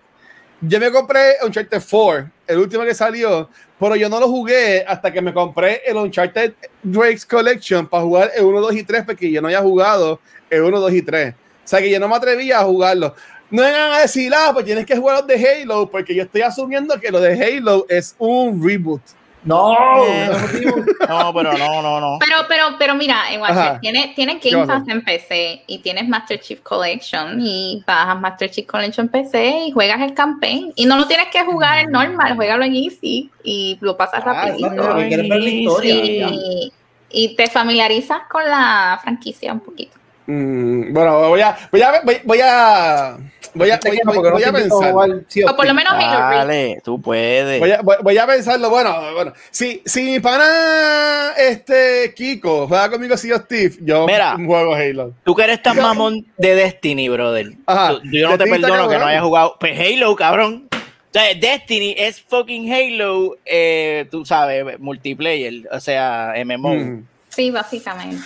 [0.61, 5.11] yo me compré Uncharted 4, el último que salió, pero yo no lo jugué hasta
[5.11, 6.53] que me compré el Uncharted
[6.83, 10.61] Drake's Collection para jugar el 1, 2 y 3, porque yo no había jugado el
[10.63, 11.33] 1, 2 y 3.
[11.33, 13.15] O sea que yo no me atrevía a jugarlo.
[13.53, 16.23] No me van a decir, ah, pues tienes que jugar los de Halo, porque yo
[16.23, 19.01] estoy asumiendo que lo de Halo es un reboot.
[19.43, 19.75] No,
[20.07, 20.29] Eh.
[21.07, 21.23] no.
[21.25, 22.17] No, pero no, no, no.
[22.19, 24.65] Pero, pero, pero mira, igual tienes, tienes ¿Qué Game?
[24.65, 29.65] Pass en PC y tienes Master Chief Collection y bajas Master Chief Collection en PC
[29.67, 33.29] y juegas el campaign y no lo tienes que jugar en normal, juégalo en easy
[33.43, 34.95] y lo pasas Ah, rapidito.
[35.09, 35.93] quieres ver la historia.
[36.31, 36.73] y,
[37.11, 39.97] y te familiarizas con la franquicia un poquito.
[40.25, 43.17] Mm, bueno, voy a, voy a, voy, voy a,
[43.53, 44.93] voy a, voy, a pensar.
[44.93, 46.39] o por lo menos Halo Reach.
[46.47, 47.59] Dale, tú puedes.
[47.59, 48.69] Voy a, voy, a pensarlo.
[48.69, 49.33] Bueno, bueno.
[49.51, 54.35] Si, si mi pana este Kiko juega conmigo si yo Steve, yo Mira.
[54.35, 55.13] juego Halo.
[55.23, 57.51] Tú que eres tan mamón de Destiny, brother.
[57.65, 57.89] Ajá.
[57.95, 59.57] Tú- yo no te perdono que no hayas jugado.
[59.59, 60.69] Pues Halo, cabrón.
[60.71, 66.73] O sea, Destiny es fucking Halo, eh, tú sabes, multiplayer, o sea, MMO.
[66.73, 67.07] Mm.
[67.29, 68.25] Sí, básicamente.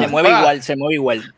[0.00, 1.34] Se mueve Ah, igual, se mueve igual.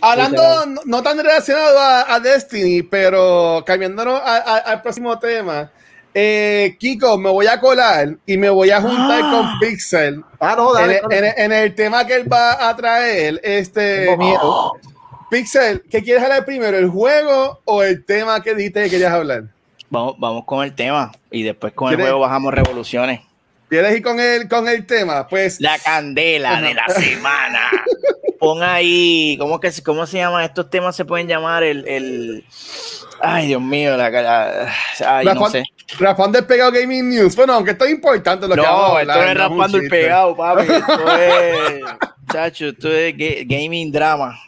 [0.00, 5.70] Hablando no, no tan relacionado a, a Destiny, pero cambiándonos a- a- al próximo tema.
[6.18, 9.30] Eh, Kiko, me voy a colar y me voy a juntar Ah.
[9.30, 11.00] con Pixel Ah, no, en, dale.
[11.10, 13.40] el- en en el tema que él va a traer.
[13.42, 14.72] Este, miedo.
[15.30, 16.76] Pixel, ¿qué quieres hablar primero?
[16.78, 19.44] ¿El juego o el tema que dijiste que querías hablar?
[19.90, 23.20] Vamos, vamos con el tema y después con el juego bajamos revoluciones.
[23.68, 25.26] ¿Quieres ir con el, con el tema?
[25.26, 27.60] Pues La candela de la semana.
[28.38, 30.94] Pon ahí, ¿cómo, que, se- ¿cómo se llaman estos temas?
[30.94, 31.86] Se pueden llamar el.
[31.88, 32.44] el
[33.20, 34.72] ay, Dios mío, la, la-
[35.06, 35.64] ay, no sé.
[35.98, 37.34] Raspando el pegado Gaming News.
[37.34, 40.62] Bueno, aunque esto es importante lo que No, hablar, esto es raspando el pegado, papi.
[40.72, 41.80] Esto es.
[42.32, 44.38] Chacho, esto es ga- gaming drama.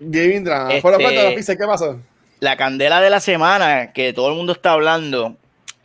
[0.00, 0.68] Gaming drama.
[0.70, 1.20] Este- Por lo cuento,
[1.56, 2.00] ¿qué pasó?
[2.40, 5.36] La candela de la semana que todo el mundo está hablando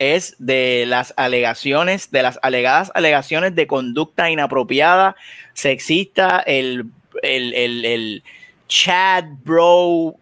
[0.02, 5.14] es de las alegaciones, de las alegadas alegaciones de conducta inapropiada,
[5.54, 6.86] sexista, el,
[7.22, 8.22] el, el, el
[8.68, 10.16] Chad bro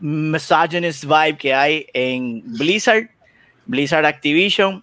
[0.00, 3.10] misogynist vibe que hay en Blizzard,
[3.66, 4.82] Blizzard Activision.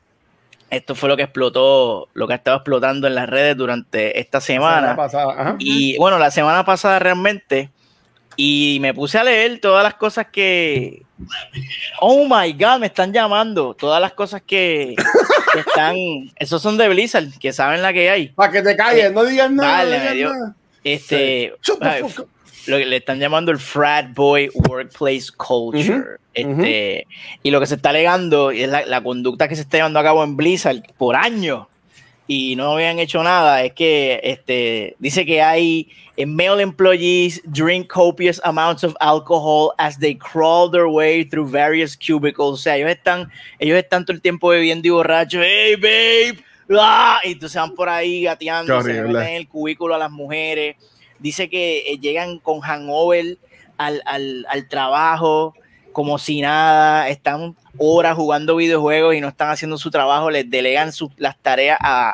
[0.69, 4.41] Esto fue lo que explotó, lo que ha estado explotando en las redes durante esta
[4.41, 4.95] semana.
[4.95, 5.55] pasada, ajá.
[5.59, 7.69] Y bueno, la semana pasada realmente,
[8.35, 11.04] y me puse a leer todas las cosas que.
[11.99, 13.73] Oh my god, me están llamando.
[13.73, 14.95] Todas las cosas que,
[15.53, 15.95] que están.
[16.37, 18.27] Esos son de Blizzard, que saben la que hay.
[18.29, 19.85] Para que te calles, no digas nada.
[19.85, 20.55] Dale, no digas nada.
[20.83, 21.53] Este.
[22.67, 26.03] Lo que le están llamando el frat boy workplace culture.
[26.33, 27.07] Este,
[27.43, 30.03] Y lo que se está alegando es la, la conducta que se está llevando a
[30.03, 31.67] cabo en Blizzard por años
[32.27, 33.63] y no habían hecho nada.
[33.63, 35.89] Es que este, dice que hay
[36.25, 42.53] male employees drink copious amounts of alcohol as they crawl their way through various cubicles.
[42.53, 45.41] O sea, ellos están, ellos están todo el tiempo bebiendo y borrachos.
[45.43, 46.43] Hey, babe.
[46.79, 47.19] ¡Ah!
[47.23, 50.75] Y entonces van por ahí gateando, se meten en el cubículo a las mujeres
[51.19, 53.37] dice que eh, llegan con hangover
[53.77, 55.53] al, al, al trabajo
[55.95, 60.91] como si nada, están horas jugando videojuegos y no están haciendo su trabajo, les delegan
[60.91, 62.09] sus- las tareas a,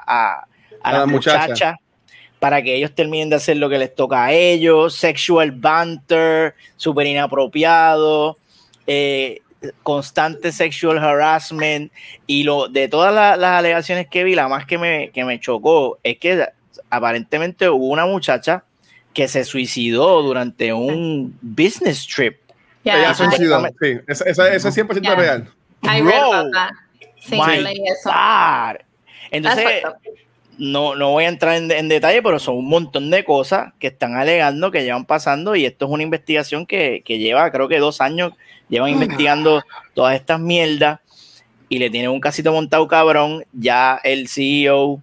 [0.83, 1.47] a, las la muchacha.
[1.47, 1.75] muchachas
[2.39, 7.07] para que ellos terminen de hacer lo que les toca a ellos, sexual banter, súper
[7.07, 8.37] inapropiado.
[8.87, 9.41] eh,
[9.83, 11.91] constante sexual harassment
[12.25, 15.39] y lo de todas la- las alegaciones que vi, la más que me, que me
[15.39, 16.47] chocó es que
[16.89, 18.63] aparentemente hubo una muchacha
[19.13, 22.40] que se suicidó durante un business trip.
[22.83, 25.15] Ya, Ella se suicidó, sí, eso es 100% Ya.
[25.15, 25.47] real.
[25.83, 26.33] I read Bro.
[26.33, 26.69] about that.
[27.19, 28.09] Sí, My yo leí eso.
[28.09, 28.77] God.
[29.29, 29.83] Entonces,
[30.57, 33.87] no, no voy a entrar en, en detalle, pero son un montón de cosas que
[33.87, 37.79] están alegando que llevan pasando y esto es una investigación que, que lleva, creo que
[37.79, 38.33] dos años,
[38.69, 39.63] llevan investigando
[39.93, 40.99] todas estas mierdas
[41.69, 43.45] y le tienen un casito montado cabrón.
[43.53, 45.01] Ya el CEO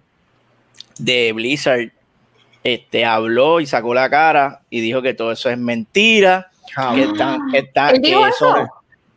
[0.97, 1.91] de Blizzard
[2.63, 6.51] este, habló y sacó la cara y dijo que todo eso es mentira,
[6.95, 8.51] que están, que están, ¿Él dijo que eso?
[8.55, 8.67] son-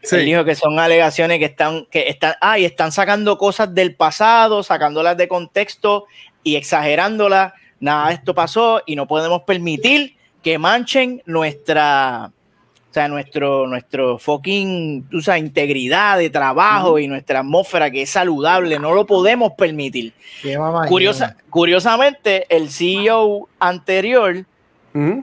[0.04, 0.16] Sí.
[0.16, 3.94] él dijo que son alegaciones que están, que están, ah, y están sacando cosas del
[3.94, 6.06] pasado, sacándolas de contexto
[6.42, 7.52] y exagerándolas.
[7.78, 12.32] Nada de esto pasó y no podemos permitir que manchen nuestra,
[12.90, 18.10] o sea, nuestro, nuestro fucking, tú sabes, integridad de trabajo y nuestra atmósfera que es
[18.10, 18.80] saludable.
[18.80, 20.12] No lo podemos permitir.
[20.88, 24.44] Curiosa, curiosamente, el CEO anterior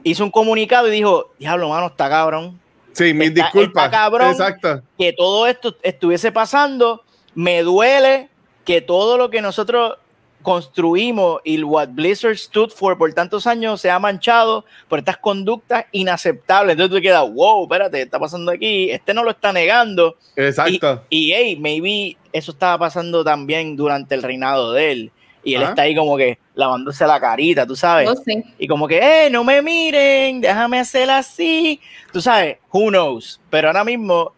[0.04, 2.58] Hizo un comunicado y dijo, diablo, mano, está cabrón
[2.92, 3.84] Sí, mis Está- disculpas.
[3.84, 4.30] está cabrón.
[4.32, 4.82] Exacto.
[4.98, 7.04] que todo esto estuviese pasando,
[7.34, 8.28] me duele
[8.64, 9.96] que todo lo que nosotros
[10.42, 15.84] construimos y what Blizzard stood for por tantos años se ha manchado por estas conductas
[15.92, 16.72] inaceptables.
[16.72, 18.90] Entonces tú quedas, wow, espérate, ¿qué está pasando aquí?
[18.90, 20.16] Este no lo está negando.
[20.36, 21.04] Exacto.
[21.10, 25.12] Y, y, hey, maybe eso estaba pasando también durante el reinado de él.
[25.44, 25.70] Y él Ajá.
[25.70, 28.08] está ahí como que lavándose la carita, tú sabes.
[28.08, 28.44] Oh, sí.
[28.58, 31.80] Y como que, eh, no me miren, déjame hacer así.
[32.12, 33.40] Tú sabes, who knows.
[33.50, 34.32] Pero ahora mismo,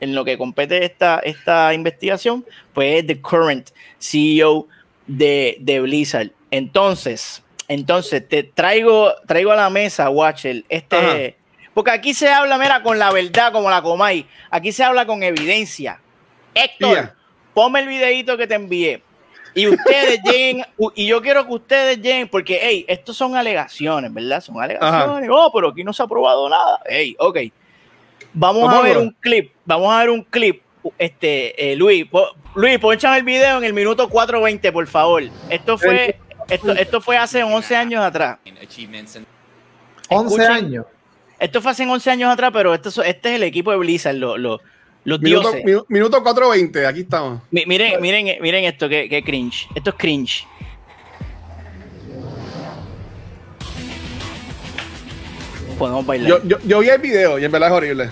[0.00, 4.66] en lo que compete esta, esta investigación, pues es the current CEO
[5.06, 6.30] de, de Blizzard.
[6.50, 11.36] Entonces, entonces te traigo, traigo a la mesa, Watcher, este.
[11.74, 14.24] Porque aquí se habla, mira, con la verdad, como la comáis.
[14.50, 16.00] Aquí se habla con evidencia.
[16.54, 17.14] Héctor, Yeah.
[17.52, 19.02] ponme el videito que te envié.
[19.56, 20.64] Y ustedes lleguen,
[20.94, 24.40] y yo quiero que ustedes lleguen, porque, hey, estos son alegaciones, ¿verdad?
[24.42, 25.30] Son alegaciones.
[25.32, 26.78] Oh, pero aquí no se ha probado nada.
[26.84, 27.38] Hey, ok.
[28.34, 30.62] Vamos a ver un clip, vamos a ver un clip.
[30.98, 35.22] Este, eh, Luis, po- Luis, ponchame el video en el minuto 4.20, por favor.
[35.48, 38.38] Esto fue, esto, esto fue hace 11 años atrás.
[40.10, 40.52] 11 escuchen.
[40.52, 40.86] años.
[41.40, 44.36] Esto fue hace 11 años atrás, pero esto, este es el equipo de Blizzard, lo-
[44.36, 44.60] lo-
[45.06, 45.64] los Minuto, dioses.
[45.64, 47.40] minu- minuto 4.20, aquí estamos.
[47.52, 49.68] Mi- Miren, miren, miren esto, que, que cringe.
[49.74, 50.46] Esto es cringe.
[55.78, 56.28] Podemos bailar.
[56.28, 58.10] Yo, yo, yo vi el video y en verdad es horrible.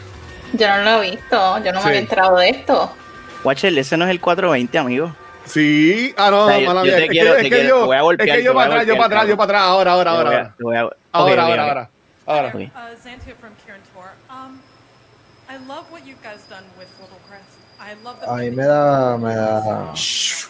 [0.52, 1.84] Yo no lo he visto, yo no Sí.
[1.84, 2.92] me había enterado de esto.
[3.42, 5.14] Watcher, ese no es el 420, amigo.
[5.46, 7.68] Sí, ah, no, O sea, yo- mala yo te Es que, quiero- es que quiero-
[7.80, 9.62] yo, voy a golpear, es que yo para atrás, yo para atrás, yo para atrás,
[9.62, 10.54] ahora, ahora, ahora, ahora.
[11.12, 11.90] Ahora, ahora, ahora.
[15.54, 17.46] I love what you guys done with Little Crest.
[17.78, 19.94] I love the Ay, me da, me da.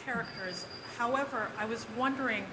[0.07, 0.65] characters.
[0.97, 2.47] However, I was wondering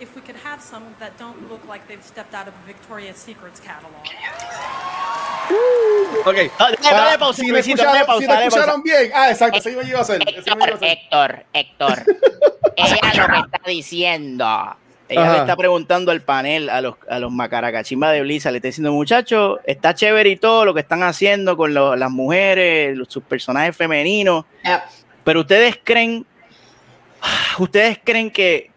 [0.00, 3.18] if we could have some that don't look like they've stepped out of a Victoria's
[3.18, 3.92] Secrets catalog.
[6.24, 6.48] Ok.
[6.58, 9.10] Ah, dale, Para- dale pausa, si me Luisito, escucharon, dale pausa, si me escucharon bien.
[9.14, 10.22] Ah, exacto, eso iba a hacer.
[10.32, 10.88] Eso iba a hacer.
[10.88, 11.96] Héctor, Héctor.
[12.76, 14.76] Ella lo que está diciendo.
[15.08, 15.32] Ella Ajá.
[15.32, 18.92] le está preguntando al panel, a los, a los macaracachimba de Blizzard, le está diciendo,
[18.92, 23.22] muchachos, está chévere y todo lo que están haciendo con lo- las mujeres, los, sus
[23.22, 24.80] personajes femeninos, Yep.
[25.24, 26.26] pero ustedes creen,
[27.58, 28.70] ustedes creen que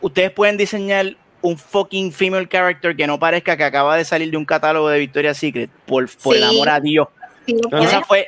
[0.00, 4.36] ustedes pueden diseñar un fucking female character que no parezca que acaba de salir de
[4.36, 7.08] un catálogo de Victoria's Secret, por, por el amor a Dios.
[7.46, 8.26] Sí, Esa fue,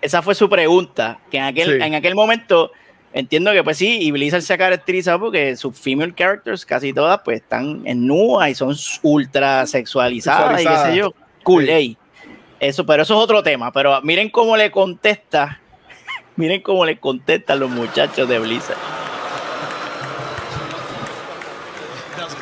[0.00, 1.86] esa fue su pregunta, que en aquel, Sí.
[1.86, 2.72] en aquel momento
[3.12, 7.20] entiendo que pues sí, y Blizzard se ha caracterizado porque sus female characters casi todas
[7.24, 10.94] pues están en nua y son ultra sexualizadas y qué sé Sexualizadas.
[10.96, 11.14] yo.
[11.42, 11.70] Cool, Sí.
[11.70, 11.96] ey.
[12.60, 15.58] Eso, pero eso es otro tema, pero miren cómo le contesta,
[16.36, 18.76] miren cómo le contestan los muchachos de Blizzard.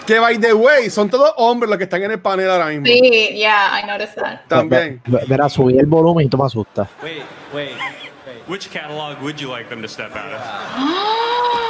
[0.07, 2.87] Que by the way, son todos hombres los que están en el panel ahora mismo.
[2.87, 4.40] Sí, yeah, I noticed that.
[4.48, 5.02] También.
[5.07, 6.88] Ve- Verá, subí el volumen y tú me asustas.
[7.02, 7.22] Wait,
[7.54, 7.68] wait.
[8.48, 11.38] Which catalog would you like them to step out of?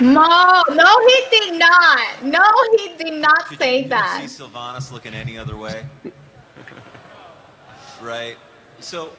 [0.00, 2.24] No, no, he did not.
[2.24, 2.42] No,
[2.78, 4.26] he did not Could say you that.
[4.26, 5.84] see Sylvanas looking any other way?
[8.00, 8.38] right.
[8.78, 9.10] So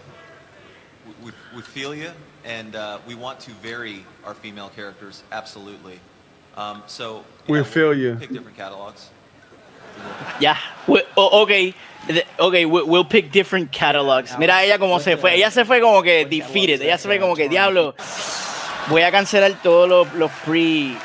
[1.05, 2.10] we, we, we feel you,
[2.45, 5.99] and uh, we want to vary our female characters absolutely.
[6.57, 8.15] Um, so We know, feel we'll you.
[8.15, 9.12] Pick different catalogs.
[10.39, 10.57] Yeah.
[10.88, 11.75] we- o- ok, de-
[12.37, 14.37] ok, we- we'll pick different catalogs.
[14.37, 17.35] Mira ella como se fue, ella se fue como que defeated, ella se fue como
[17.35, 17.95] que diablo,
[18.87, 20.95] voy a cancelar todos los, los pre...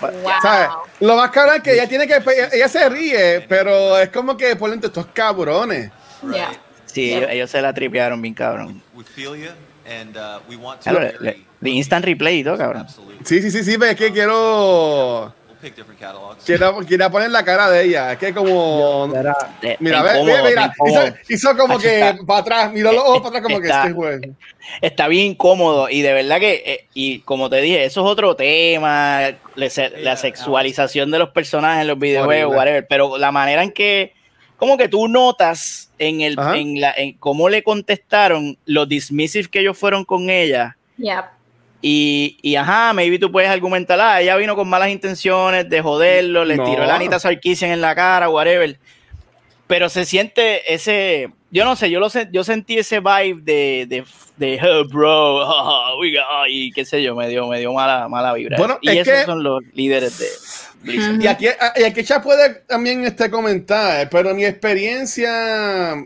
[0.00, 0.10] Wow.
[0.40, 0.68] ¿Sabes?
[1.00, 2.16] Lo más cabrón es que ella tiene que.
[2.52, 5.90] Ella se ríe, pero es como que por dentro estos cabrones.
[6.32, 6.50] Yeah.
[6.86, 8.82] Sí, ellos, ellos se la tripearon bien cabrón.
[8.94, 9.50] We feel you,
[9.86, 10.90] and uh, we want to.
[10.90, 12.82] Claro, very- le- le instant replay y todo, cabrón.
[12.82, 13.18] Absolutely.
[13.26, 15.34] Sí, sí, sí, sí, pero es que quiero.
[15.62, 16.44] Pick different catalogs.
[16.44, 18.12] Quiero, quiero poner la cara de ella.
[18.12, 19.08] Es que como.
[19.14, 22.72] Era- Te- Mira, ve, ve, incómodo, te mira, hizo, hizo como que está- para atrás,
[22.72, 24.34] miró los ojos para atrás como que está- este juego.
[24.80, 28.34] Está bien incómodo y de verdad que, eh, y como te dije, eso es otro
[28.34, 29.20] tema,
[29.54, 29.68] la,
[30.00, 32.58] la sexualización de los personajes en los videojuegos, Horrible.
[32.58, 34.14] whatever, pero la manera en que,
[34.56, 36.56] como que tú notas en el, Ajá.
[36.56, 41.24] en la, en cómo le contestaron, lo dismissive que ellos fueron con ella, Yep.
[41.82, 46.44] Y, y ajá, maybe tú puedes argumentar, ah, ella vino con malas intenciones de joderlo,
[46.44, 46.64] le No.
[46.64, 48.78] tiró la Anita Sarkeesian en la cara, whatever.
[49.66, 53.86] Pero se siente ese, yo no sé, yo lo sé, yo sentí ese vibe de,
[53.88, 54.04] de,
[54.36, 58.32] de "Oh, bro, we got-" y qué sé yo, me dio, me dio mala, mala
[58.34, 58.58] vibra.
[58.58, 60.26] Bueno, y es esos que- son los líderes de
[60.82, 61.22] Blizzard.
[61.22, 66.04] Y aquí, y aquí ya puede también este comentar, pero mi experiencia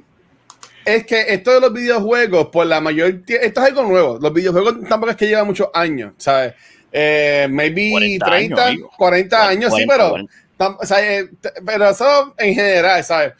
[0.86, 4.18] es que esto de los videojuegos, por la mayor esto es algo nuevo.
[4.20, 6.54] Los videojuegos tampoco es que llevan muchos años, ¿sabes?
[6.92, 8.90] Eh, maybe 40 30, años, amigo.
[8.96, 10.32] 40 años, sí, 40, pero, 40.
[10.58, 11.28] tam- o sea, eh,
[11.66, 13.32] pero eso en general, ¿sabes?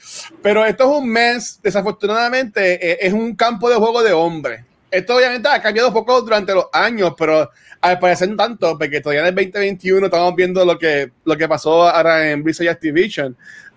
[0.43, 4.63] Pero esto es un mes, desafortunadamente, eh, es un campo de juego de hombres.
[4.91, 9.01] Esto obviamente ha cambiado un poco durante los años, pero al parecer no tanto, porque
[9.01, 12.69] todavía en el 2021 estamos viendo lo que, lo que pasó ahora en Blizzard y
[12.69, 13.37] Activision.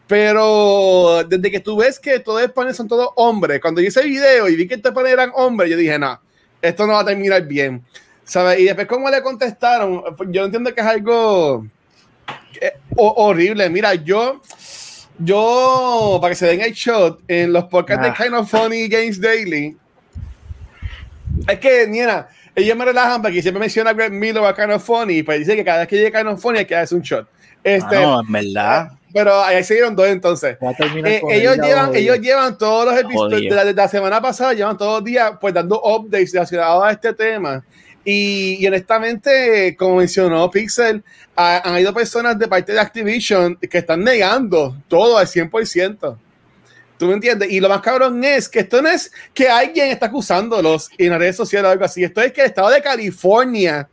[0.10, 4.02] Pero desde que tú ves que todos los paneles son todos hombres, cuando yo hice
[4.02, 6.20] el video y vi que estos paneles eran hombres, yo dije, no,
[6.64, 7.84] esto no va a terminar bien.
[8.24, 8.60] ¿Sabes?
[8.60, 10.04] Y después, ¿cómo le contestaron?
[10.32, 11.64] Yo entiendo que es algo
[12.60, 13.70] eh, ho- horrible.
[13.70, 14.42] Mira, yo,
[15.20, 18.10] yo, para que se den el shot, en los podcasts Ah.
[18.10, 19.78] de Kind of Funny Games Daily,
[21.48, 24.72] es que, mira, ellos me relajan porque siempre menciona a Greg Miller o a Kind
[24.72, 26.98] of Funny, pues dice que cada vez que llega Kind of Funny hay que hacer
[26.98, 27.28] un shot.
[27.64, 28.92] Este, Ah, no, en verdad.
[29.14, 30.58] Pero ahí se dieron dos entonces.
[31.08, 34.78] Eh, ellos, llevan, ellos llevan todos los episodios de la, de la semana pasada, llevan
[34.78, 37.64] todos los días pues dando updates relacionados a este tema.
[38.06, 41.04] Y, y honestamente, como mencionó Pixel,
[41.36, 46.18] ha- han habido personas de parte de Activision que están negando todo al 100%.
[46.98, 47.50] ¿Tú me entiendes?
[47.52, 51.20] Y lo más cabrón es que esto no es que alguien está acusándolos en las
[51.20, 52.04] redes sociales o algo así.
[52.04, 53.88] Esto es que el estado de California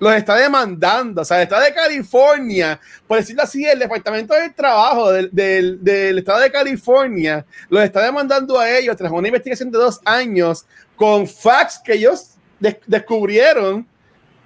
[0.00, 1.22] los está demandando.
[1.22, 5.82] O sea, el estado de California, por decirlo así, el Departamento del Trabajo del, del-
[5.82, 10.64] del estado de California los está demandando a ellos tras una investigación de dos años
[10.96, 12.30] con facts que ellos
[12.60, 13.86] des- descubrieron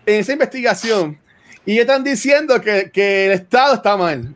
[0.06, 1.18] en esa investigación.
[1.64, 4.34] Y están diciendo que, que el Estado está mal.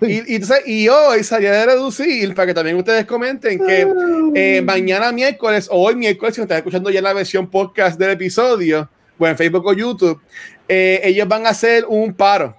[0.00, 3.86] Y, y, entonces, y hoy salía de reducir, para que también ustedes comenten, que
[4.34, 8.10] eh, mañana miércoles o hoy miércoles, si me están escuchando ya la versión podcast del
[8.10, 10.20] episodio, o en Facebook o YouTube,
[10.68, 12.56] eh, ellos van a hacer un paro.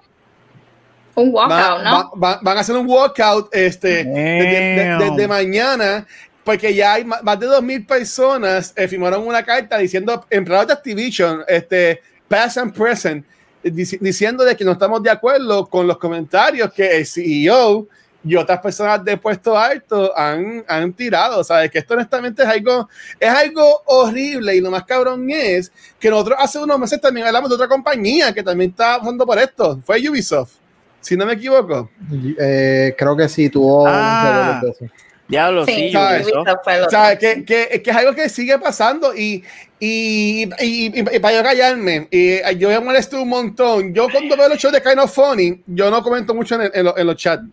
[1.15, 1.91] Un Van, walkout, ¿no?
[1.91, 6.07] va- va- van a hacer un walkout este, desde, de- desde mañana,
[6.43, 11.43] porque ya hay más de 2.000 personas eh, firmaron una carta diciendo, empleados de Activision,
[11.47, 13.25] este, past and present,
[13.63, 17.87] dici- diciendo de que no estamos de acuerdo con los comentarios que el CEO
[18.23, 21.39] y otras personas de puesto alto han, han tirado.
[21.39, 25.71] O sea, que esto honestamente es algo, es algo horrible y lo más cabrón es
[25.99, 29.37] que nosotros hace unos meses también hablamos de otra compañía que también está pasando por
[29.39, 29.79] esto.
[29.85, 30.51] Fue Ubisoft,
[30.99, 31.89] si no me equivoco.
[32.37, 34.59] Eh, creo que sí, tuvo Ah.
[34.61, 34.85] un de eso.
[35.29, 36.27] Diablo, sí, Sí, ¿sabes?
[36.33, 39.43] O sea, que, que, que es algo que sigue pasando y,
[39.79, 43.93] y, y, y- y para yo callarme, y yo me molesto un montón.
[43.93, 46.71] Yo cuando veo los shows de Kind of Funny, yo no comento mucho en, el-
[46.73, 47.43] en, lo- en los chats.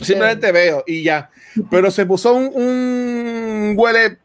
[0.00, 1.30] Simplemente veo y ya.
[1.70, 4.18] Pero se puso un, un huele,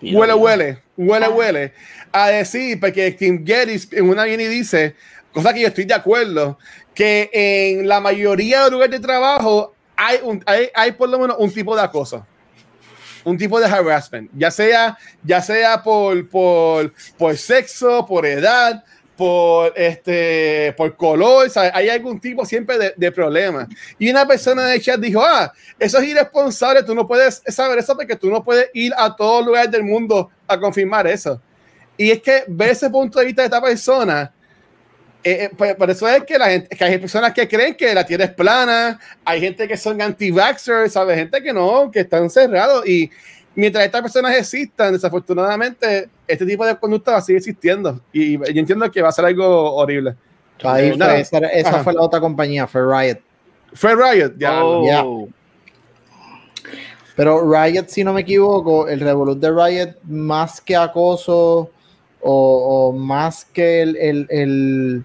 [0.00, 1.30] huele, huele, huele, Ah.
[1.30, 1.72] huele,
[2.12, 4.94] a decir, porque Tim Geddes en una viene y dice,
[5.32, 6.58] cosa que yo estoy de acuerdo,
[6.94, 11.36] que en la mayoría de lugares de trabajo hay, un, hay, hay por lo menos
[11.38, 12.26] un tipo de acoso.
[13.24, 18.84] Un tipo de harassment, ya sea, ya sea por, por, por sexo, por edad,
[19.16, 21.70] por este por color, ¿sabes?
[21.74, 23.68] hay algún tipo siempre de, de problema.
[23.98, 27.94] Y una persona de chat dijo, ah, eso es irresponsable, tú no puedes saber eso
[27.96, 31.40] porque tú no puedes ir a todos lugares del mundo a confirmar eso.
[31.96, 34.32] Y es que ver ese punto de vista de esta persona,
[35.22, 37.94] eh, eh, por, por eso es que, la gente, que hay personas que creen que
[37.94, 41.16] la Tierra es plana, hay gente que son anti-vaxxers, ¿sabes?
[41.16, 43.10] Gente que no, que están cerrados y
[43.54, 48.00] mientras estas personas existan, desafortunadamente, este tipo de conducta va a seguir existiendo.
[48.12, 50.14] Y, yo entiendo que va a ser algo horrible.
[50.64, 53.18] Ahí Eh, fue, esa, fue la otra compañía, fue Riot.
[53.74, 54.64] Fue Riot, ya.
[54.64, 54.86] Oh.
[54.86, 55.04] Ya.
[57.16, 61.70] Pero Riot, si no me equivoco, el Revolut de Riot, más que acoso
[62.20, 65.04] o, o más que el, el, el,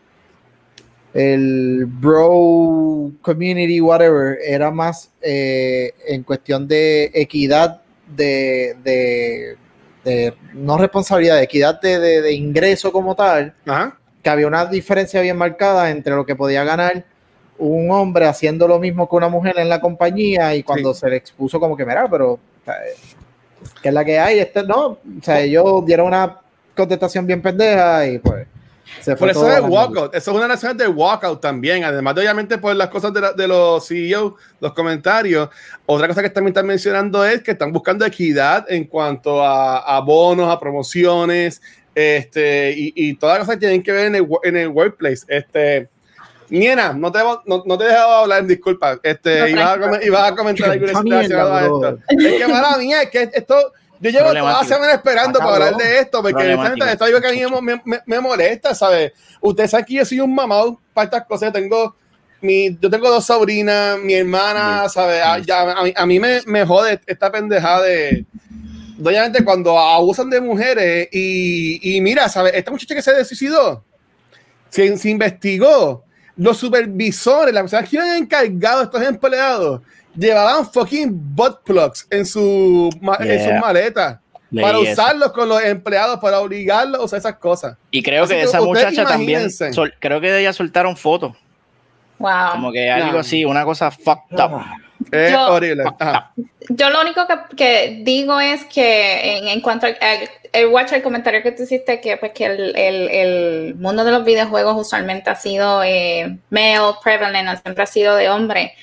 [1.13, 7.81] el bro community, whatever, era más eh, en cuestión de equidad
[8.15, 9.57] de, de,
[10.03, 13.97] de- no responsabilidad, de equidad de, de- ingreso como tal, Ajá.
[14.23, 17.03] que había una diferencia bien marcada entre lo que podía ganar
[17.59, 21.15] un hombre haciendo lo mismo que una mujer en la compañía y cuando se le
[21.15, 22.75] expuso como que, mira, pero o sea,
[23.81, 26.37] que es la que hay, este no, o sea, ellos dieron una
[26.75, 28.45] contestación bien pendeja y pues
[29.01, 30.15] se Por eso es walkout.
[30.15, 31.83] Eso es una nación de walkout también.
[31.83, 35.49] Además de obviamente por las cosas de, la- de los CEO, los comentarios.
[35.85, 39.99] Otra cosa que también están mencionando es que están buscando equidad en cuanto a, a
[40.01, 41.61] bonos, a promociones,
[41.95, 44.67] este, y, y todas las cosas que tienen que ver en el, wo- en el
[44.69, 45.25] workplace.
[45.27, 45.89] Este,
[46.49, 48.97] Niena, no te, no, no te he dejado hablar, disculpa.
[49.03, 51.97] Este, No, ibas, a, ibas a comentar situación mierda, a esto.
[52.07, 53.73] Es que mala mía, es que esto.
[53.99, 56.61] Yo llevo toda la semana esperando para hablar de esto, porque Problemático.
[56.85, 59.11] honestamente, esto es algo que a mí me, me- me molesta, ¿sabes?
[59.41, 61.51] Ustedes saben que yo soy un mamado para estas cosas.
[61.53, 61.95] Tengo
[62.41, 64.87] mi, yo tengo dos sobrinas, mi hermana.
[64.89, 65.21] ¿sabes?
[65.23, 65.45] A, Bien.
[65.47, 68.25] ya- a mí, a mí me, me jode esta pendejada de.
[68.97, 72.53] de Obviamente, cuando abusan de mujeres y, y mira, ¿sabes?
[72.55, 73.83] Esta muchacha que se suicidó,
[74.69, 76.03] se, se investigó.
[76.39, 79.81] Los supervisores, las personas que iban encargados, estos empleados,
[80.17, 82.89] llevaban fucking butt plugs en, su,
[83.19, 84.17] en sus maletas
[84.49, 84.91] Leí para eso.
[84.93, 87.77] usarlos con los empleados, para obligarlos a usar esas cosas.
[87.91, 91.33] Y creo Así que que esa muchacha también, sol- creo que de ella soltaron fotos,
[92.19, 92.51] Wow.
[92.53, 93.19] como que algo No.
[93.19, 94.61] así, una cosa fucked up.
[95.11, 95.83] Es Yo- horrible.
[95.99, 96.31] Ajá.
[96.69, 100.91] Yo lo único que, que digo es que en, en cuanto al al- el watch,
[100.93, 104.75] el comentario que tú hiciste, que pues que el, el- el mundo de los videojuegos
[104.77, 108.73] usualmente ha sido eh, male prevalent, siempre ha sido de hombre.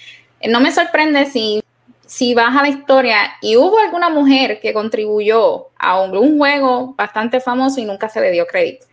[0.48, 1.62] No me sorprende si,
[2.06, 6.94] si vas a la historia y hubo alguna mujer que contribuyó a un, un juego
[6.96, 8.86] bastante famoso y nunca se le dio crédito.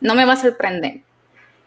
[0.00, 1.00] No me va a sorprender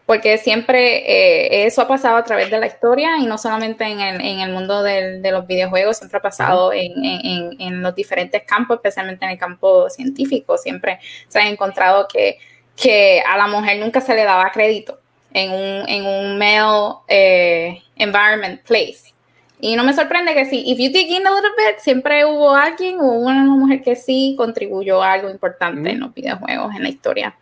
[0.06, 4.00] porque siempre eh, eso ha pasado a través de la historia y no solamente en
[4.00, 8.42] el, en el mundo del- de los videojuegos, siempre ha pasado en- en los diferentes
[8.44, 12.38] campos, especialmente en el campo científico, siempre se ha encontrado que,
[12.76, 15.00] que a la mujer nunca se le daba crédito
[15.32, 19.12] en un, en un male eh, environment place.
[19.60, 22.54] Y no me sorprende que sí, if you dig in a little bit, siempre hubo
[22.54, 26.88] alguien o una mujer que sí contribuyó a algo importante en los videojuegos, en la
[26.88, 27.36] historia.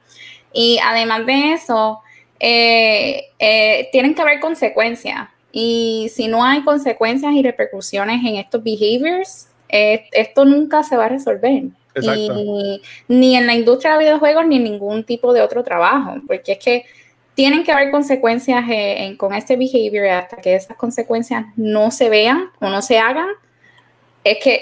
[0.53, 2.01] Y además de eso,
[2.39, 5.29] eh, eh, tienen que haber consecuencias.
[5.51, 11.07] Y si no hay consecuencias y repercusiones en estos behaviors, eh, esto nunca se va
[11.07, 11.65] a resolver.
[11.95, 12.35] Exacto.
[12.37, 16.53] Y ni en la industria de videojuegos ni en ningún tipo de otro trabajo, porque
[16.53, 16.85] es que
[17.35, 22.09] tienen que haber consecuencias eh, en- con este behavior hasta que esas consecuencias no se
[22.09, 23.29] vean o no se hagan,
[24.23, 24.55] es que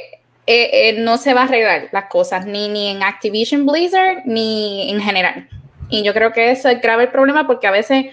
[0.46, 4.90] eh, eh, no se va a arreglar las cosas, ni, ni en Activision Blizzard, ni
[4.90, 5.48] en general.
[5.88, 8.06] Y yo creo que eso es grave el problema porque a veces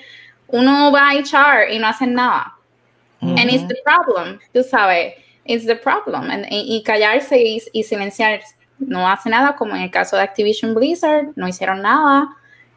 [0.47, 2.55] uno va a echar y no hacen nada.
[3.21, 5.13] And it's the problem, tú sabes,
[5.45, 6.29] it's the problem.
[6.29, 8.41] And- y, y callarse y, y silenciar
[8.77, 12.29] no hace nada, como en el caso de Activision Blizzard, no hicieron nada.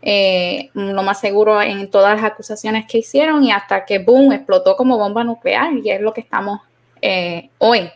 [0.05, 4.75] Eh, lo más seguro en todas las acusaciones que hicieron y hasta que boom explotó
[4.77, 6.61] como bomba nuclear y es lo que estamos
[7.01, 7.89] eh, hoy.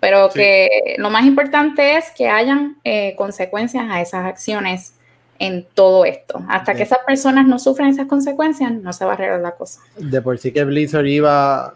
[0.00, 0.38] Pero Sí.
[0.38, 0.68] que
[0.98, 4.94] lo más importante es que hayan eh, consecuencias a esas acciones
[5.38, 6.42] en todo esto.
[6.48, 9.80] Hasta que esas personas no sufran esas consecuencias, no se va a arreglar la cosa.
[9.96, 11.74] De por sí que Blizzard iba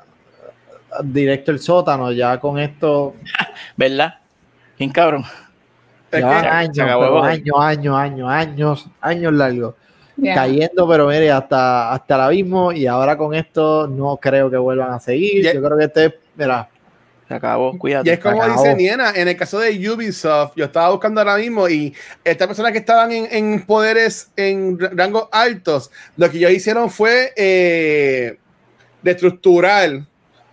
[1.04, 3.14] directo al sótano, ya con esto,
[3.76, 4.14] ¿Verdad?
[4.78, 5.24] Bien cabrón.
[6.10, 9.74] Que- años, pero años, años, años, años, años largos.
[10.16, 10.34] Yeah.
[10.34, 14.92] Cayendo, pero mire, hasta, hasta el abismo, y ahora con esto no creo que vuelvan
[14.92, 15.44] a seguir.
[15.44, 16.68] Ya- Yo creo que este, mira,
[17.28, 18.12] Se acabó, Y cuídate.
[18.14, 21.94] es como dice Niena, en el caso de Ubisoft, yo estaba buscando ahora mismo y
[22.24, 27.32] estas personas que estaban en, en poderes en rangos altos, lo que ellos hicieron fue
[27.36, 28.38] eh,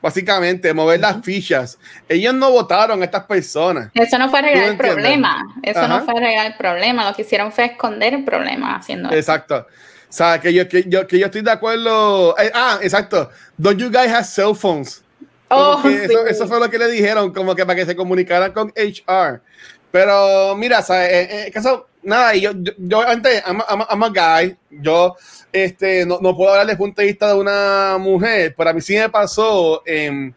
[0.06, 1.80] básicamente, mover las fichas.
[2.08, 3.90] Ellos no votaron a estas personas.
[3.96, 4.94] Eso no fue arreglar ¿Tú el entiendes?
[4.94, 5.56] problema.
[5.64, 5.88] Eso Ajá.
[5.88, 7.10] no fue arreglar el problema.
[7.10, 9.18] Lo que hicieron fue esconder el problema haciendo eso.
[9.18, 9.66] Exacto.
[10.08, 12.38] O sea, que yo, que yo, que yo estoy de acuerdo.
[12.38, 13.32] Eh, ah, exacto.
[13.58, 15.04] Don't you guys have cell phones?
[15.48, 15.96] Oh, sí.
[15.96, 19.42] eso, eso fue lo que le dijeron, como que para que se comunicaran con HR.
[19.90, 21.10] Pero mira, ¿sabes?
[21.12, 24.04] En, en el caso, nada, y yo, yo, yo antes, I'm, a- I'm a- I'm
[24.04, 25.16] a guy, yo
[25.52, 28.74] este, no, no puedo hablar desde el punto de vista de una mujer, pero a
[28.74, 30.34] mí sí me pasó en,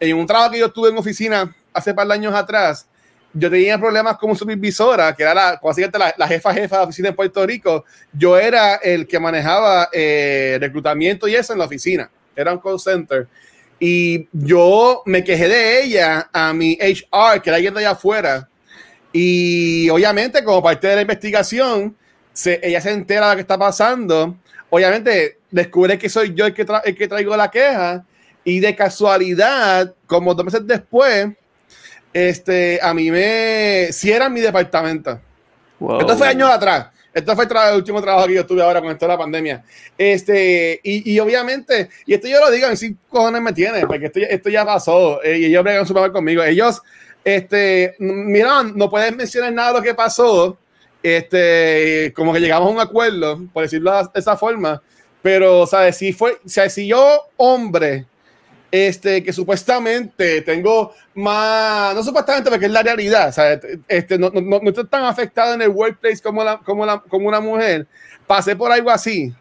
[0.00, 2.86] en un trabajo que yo tuve en oficina hace par de años atrás.
[3.32, 7.14] Yo tenía problemas como supervisora, que era la, la, la jefa jefa de oficina en
[7.14, 7.84] Puerto Rico.
[8.12, 12.10] Yo era el que manejaba eh, reclutamiento y eso en la oficina.
[12.34, 13.28] Era un call center.
[13.78, 18.48] Y yo me quejé de ella a mi HR, que era alguien de allá afuera.
[19.12, 21.96] Y obviamente, como parte de la investigación,
[22.32, 24.36] se- ella se entera de lo que está pasando.
[24.70, 28.04] Obviamente, descubre que soy yo el que, tra- el que traigo la queja
[28.44, 31.28] y de casualidad, como dos meses después,
[32.12, 35.20] este, a mí me cierran mi departamento.
[35.78, 36.00] Wow.
[36.00, 36.88] Esto fue años atrás.
[37.12, 39.18] Esto fue el, tra- el último trabajo que yo tuve ahora con esto de la
[39.18, 39.64] pandemia.
[39.96, 44.06] Este, y, y obviamente, y esto yo lo digo, en sí cojones me tiene, porque
[44.06, 46.42] esto, ya- esto ya pasó, eh, y ellos bregan súper mal conmigo.
[46.44, 46.80] Ellos,
[47.36, 50.58] este, mira, no pueden mencionar nada de lo que pasó,
[51.02, 54.82] este, como que llegamos a un acuerdo, por decirlo de esa forma,
[55.20, 55.96] pero, ¿sabes?
[55.96, 58.06] Si fue, sea, si yo, hombre,
[58.70, 63.60] este, que supuestamente tengo más, no supuestamente porque es la realidad, ¿sabes?
[63.86, 67.28] Este, no, no, no estoy tan afectado en el workplace como, la, como, la, como
[67.28, 67.86] una mujer,
[68.26, 69.34] pasé por algo así.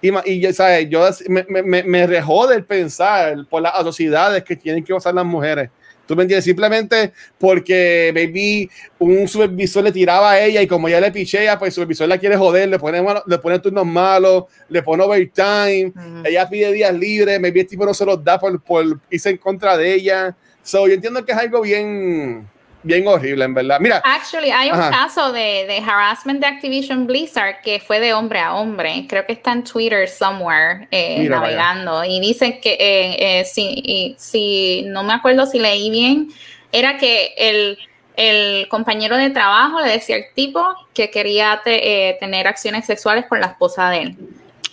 [0.00, 0.88] Y, y ¿sabes?
[0.88, 5.24] yo me, me, me, rejode el pensar por las atrocidades que tienen que usar las
[5.24, 5.70] mujeres.
[6.08, 6.46] ¿Tú me entiendes?
[6.46, 11.68] Simplemente porque, baby, un supervisor le tiraba a ella y como ella le pichea, pues
[11.68, 15.92] el supervisor la quiere joder, le pone, le pone turnos malos, le pone overtime,
[16.24, 19.36] ella pide días libres, maybe el tipo no se los da por, por irse en
[19.36, 20.34] contra de ella.
[20.62, 22.48] So, yo entiendo que es algo bien,
[22.82, 23.78] bien horrible, en verdad.
[23.80, 24.90] Mira, Actually, hay un Ajá.
[24.90, 29.06] caso de, de harassment de Activision Blizzard que fue de hombre a hombre.
[29.08, 31.56] Creo que está en Twitter somewhere eh, Mira, vaya.
[31.56, 32.04] navegando.
[32.04, 36.28] Y dicen que, eh, eh, si, y- si no me acuerdo si leí bien,
[36.72, 37.78] era que el,
[38.16, 40.64] el compañero de trabajo le decía al tipo
[40.94, 44.16] que quería te- eh, tener acciones sexuales con la esposa de él.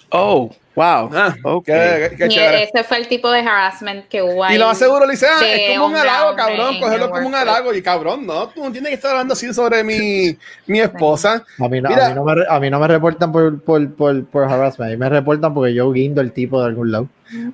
[0.09, 1.09] Oh, wow.
[1.13, 1.65] ah, Ok.
[1.65, 2.63] qué, qué Y chévere.
[2.63, 4.55] ese fue el tipo de harassment que hubo ahí.
[4.55, 7.35] Y lo más seguro le dice, ah, es como un halago, cabrón, cogerlo como un
[7.35, 7.73] halago.
[7.73, 10.37] Y cabrón, no, tú no tienes que estar hablando así sobre mi,
[10.67, 11.43] mi esposa.
[11.59, 12.05] A mí, no, Mira.
[12.05, 14.89] a, mí no me, re- a mí no me reportan por, por, por, por harassment,
[14.89, 17.07] a mí me reportan porque yo guindo el tipo de algún lado.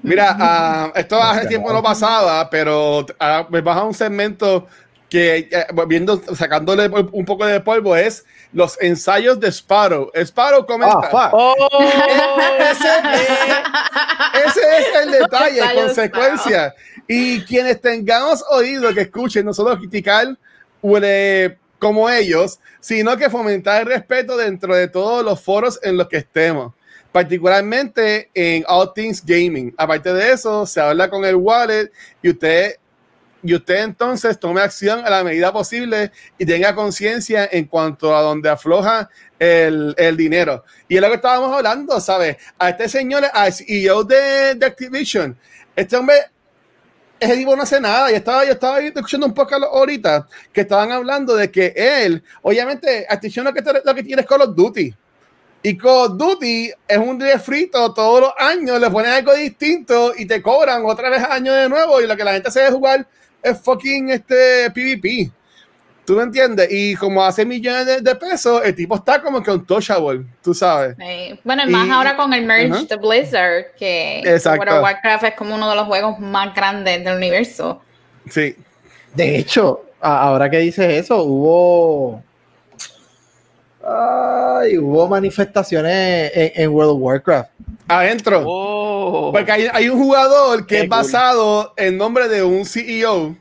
[0.04, 4.68] Mira, ah, esto hace tiempo no pasaba, pero ah, me baja un segmento
[5.12, 10.10] que, eh, viendo, sacándole un poco de polvo, es los ensayos de Sparrow.
[10.16, 11.10] Sparrow comenta.
[11.12, 11.32] Ah.
[11.34, 11.54] Oh,
[12.62, 16.74] ese, es, ese es el detalle, consecuencia.
[17.10, 20.38] Y quienes tengamos oído que escuchen, no solo criticar
[20.82, 26.08] huele como ellos, sino que fomentar el respeto dentro de todos los foros en los
[26.08, 26.74] que estemos,
[27.12, 29.74] particularmente en All Things Gaming.
[29.76, 31.92] Aparte de eso, se habla con el wallet
[32.22, 32.76] y usted
[33.44, 38.22] y usted entonces tome acción a la medida posible y tenga conciencia en cuanto a
[38.22, 40.64] donde afloja el, el dinero.
[40.88, 42.38] Y es lo que estábamos hablando, ¿sabes?
[42.60, 45.38] A este señor, al CEO de, de Activision,
[45.76, 46.16] este hombre,
[47.20, 48.10] ese tipo no hace nada.
[48.10, 53.06] Yo estaba, yo estaba escuchando un poco ahorita que estaban hablando de que él, obviamente,
[53.10, 54.94] Activision lo que, lo que tiene es Call of Duty.
[55.64, 60.26] Y Call of Duty es un refrito todos los años, le ponen algo distinto y
[60.26, 62.02] te cobran otra vez año de nuevo.
[62.02, 63.08] Y lo que la gente hace es jugar
[63.44, 65.32] es fucking este PvP.
[66.06, 66.68] ¿Tú me entiendes?
[66.72, 70.96] Y como hace millones de, de pesos, el tipo está como que untouchable, tú sabes.
[70.98, 71.40] Sí.
[71.44, 72.84] Bueno, y más ahora con el merge Ajá.
[72.84, 74.60] de Blizzard, que Exacto.
[74.60, 77.82] World of Warcraft es como uno de los juegos más grandes del universo.
[78.30, 78.56] Sí.
[79.14, 82.24] De hecho, ahora que dices eso, hubo.
[83.84, 87.50] Ay, hubo manifestaciones en, en World of Warcraft.
[87.88, 88.44] Adentro.
[88.46, 89.32] oh.
[89.34, 90.90] Porque hay, hay un jugador que Qué es cool.
[90.90, 93.36] basado en nombre de un CEO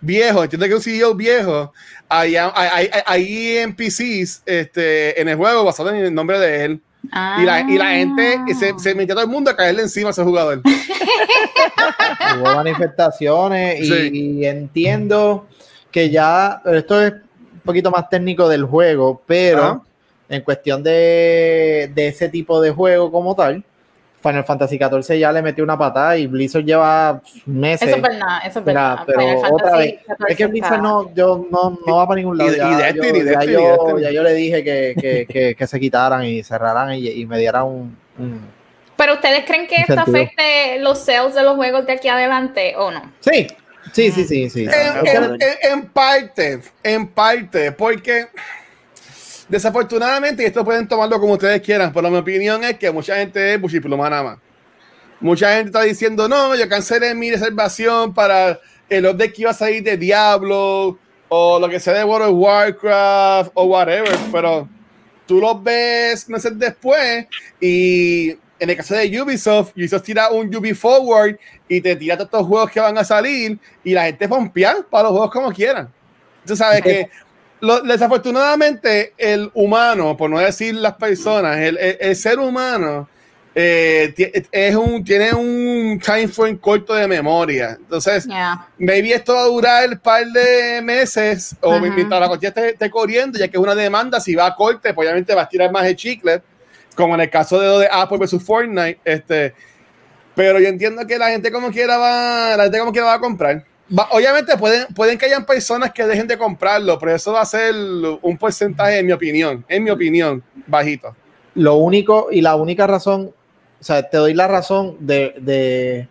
[0.00, 0.42] viejo.
[0.42, 1.72] Entiendo que un CEO viejo.
[2.08, 6.80] Hay, hay, hay, hay NPCs este, en el juego basado en el nombre de él.
[7.40, 10.10] Y, la, y la gente se, se metió todo el mundo a caerle encima a
[10.10, 10.60] ese jugador.
[12.36, 14.10] Hubo manifestaciones y, Sí.
[14.12, 15.46] y entiendo
[15.90, 16.60] que ya.
[16.66, 17.12] Esto es
[17.66, 19.84] poquito más técnico del juego, pero
[20.28, 23.62] en cuestión de, de ese tipo de juego como tal,
[24.22, 27.86] Final Fantasy XIV ya le metió una patada y Blizzard lleva meses.
[27.86, 28.98] Eso es verdad, eso es verdad.
[29.06, 32.16] pero Final otra Fantasy vez, XIV es que Blizzard no, yo, no, no va para
[32.18, 32.50] ningún lado.
[32.50, 34.02] Y- y ya, Destiny, yo, ya Destiny, yo- Destiny.
[34.02, 37.38] ya yo le dije que, que, que, que se quitaran y cerraran y, y me
[37.38, 38.40] dieran un, un-
[38.96, 42.90] Pero ustedes creen que esto afecte los sales de los juegos de aquí adelante o
[42.90, 43.02] no?
[43.20, 43.46] Sí,
[43.92, 44.50] sí, sí, sí.
[44.50, 44.60] sí.
[44.64, 48.26] En, que- en- en- en parte, en parte, porque
[49.48, 53.54] desafortunadamente, y esto pueden tomarlo como ustedes quieran, pero mi opinión es que mucha gente
[53.54, 54.38] es buchipluma nada más.
[55.20, 58.58] Mucha gente está diciendo, no, yo cancelé mi reservación para
[58.88, 62.34] el update que iba a salir de Diablo o lo que sea de World of
[62.36, 64.68] Warcraft o whatever, pero
[65.26, 67.26] tú los ves meses después
[67.60, 71.36] y en el caso de Ubisoft, Ubisoft tira un Ubi Forward
[71.68, 75.04] y te tira todos estos juegos que van a salir y la gente pompea para
[75.04, 75.92] los juegos como quieran.
[76.46, 77.10] Tú sabes que
[77.60, 83.08] lo- desafortunadamente el humano, por no decir las personas, el, el- el ser humano
[83.58, 84.12] eh,
[84.52, 87.76] es un, tiene un time frame corto de memoria.
[87.80, 88.68] Entonces, Ya.
[88.78, 91.80] maybe esto va a durar un par de meses o Ajá.
[91.80, 94.92] mientras la cuestión esté, esté corriendo, ya que es una demanda, si va a corte,
[94.92, 96.42] pues obviamente va a tirar más el chicle.
[96.96, 99.54] Como en el caso de, de Apple versus Fortnite, este,
[100.34, 103.20] pero yo entiendo que la gente como quiera va, la gente como quiera va a
[103.20, 103.64] comprar.
[103.96, 107.46] Va- obviamente pueden, pueden que hayan personas que dejen de comprarlo, pero eso va a
[107.46, 107.74] ser
[108.20, 111.14] un porcentaje, en mi opinión, en mi opinión, bajito.
[111.54, 113.30] Lo único y la única razón,
[113.80, 116.08] o sea, te doy la razón de, de,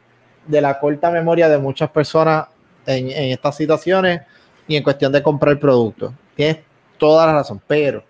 [0.47, 2.45] de la corta memoria de muchas personas
[2.85, 4.21] en, en estas situaciones
[4.67, 6.13] y en cuestión de comprar el producto.
[6.35, 6.59] Tienes
[6.97, 8.03] toda la razón, pero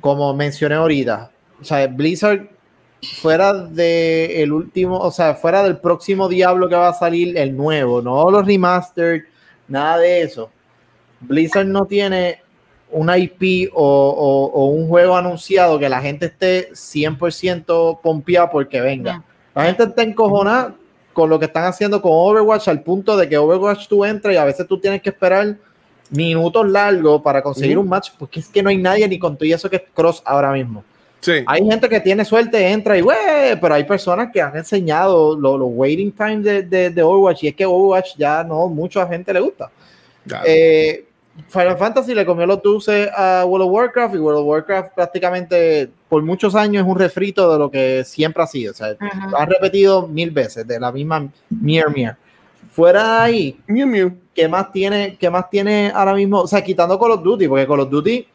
[0.00, 1.30] como mencioné ahorita,
[1.60, 2.48] o sea, Blizzard
[3.20, 7.56] fuera de el último, o sea, fuera del próximo Diablo que va a salir el
[7.56, 9.22] nuevo, no los remastered,
[9.68, 10.50] nada de eso.
[11.20, 12.40] Blizzard no tiene
[12.90, 18.80] una IP o, o- o un juego anunciado que la gente esté 100% pompeada porque
[18.80, 19.22] venga.
[19.54, 20.74] La gente está encojonada
[21.12, 24.36] con lo que están haciendo con Overwatch al punto de que Overwatch tú entras y
[24.36, 25.56] a veces tú tienes que esperar
[26.10, 29.46] minutos largos para conseguir un match porque es que no hay nadie ni con todo
[29.46, 30.84] y eso que es cross ahora mismo.
[31.20, 31.32] Sí.
[31.46, 35.60] Hay gente que tiene suerte, entra y güey, pero hay personas que han enseñado los
[35.62, 39.40] waiting time de, de, de Overwatch y es que Overwatch ya no mucha gente le
[39.40, 39.70] gusta.
[40.26, 40.44] Claro.
[40.46, 41.06] Eh,
[41.48, 45.90] Final Fantasy le comió los dulces a World of Warcraft y World of Warcraft prácticamente
[46.08, 48.72] por muchos años es un refrito de lo que siempre ha sido.
[48.72, 48.96] O sea,
[49.30, 52.16] lo han repetido mil veces de la misma Mier Mier.
[52.76, 54.12] Fuera de ahí, Mew.
[54.34, 56.40] ¿qué más tiene, qué más tiene ahora mismo?
[56.42, 58.26] O sea, quitando Call of Duty, porque Call of Duty,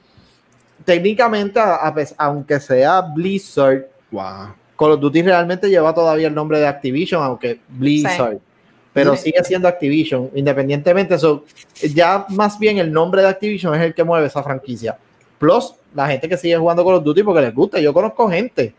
[0.83, 4.53] técnicamente, a- a pes- aunque sea Blizzard, Wow.
[4.75, 8.39] Call of Duty realmente lleva todavía el nombre de Activision, aunque Blizzard.
[8.93, 9.25] Pero Sí.
[9.25, 11.15] sigue siendo Activision, independientemente.
[11.15, 11.45] Eso,
[11.93, 14.97] ya más bien el nombre de Activision es el que mueve esa franquicia.
[15.39, 17.79] Plus, la gente que sigue jugando Call of Duty porque les gusta.
[17.79, 18.73] Yo conozco gente.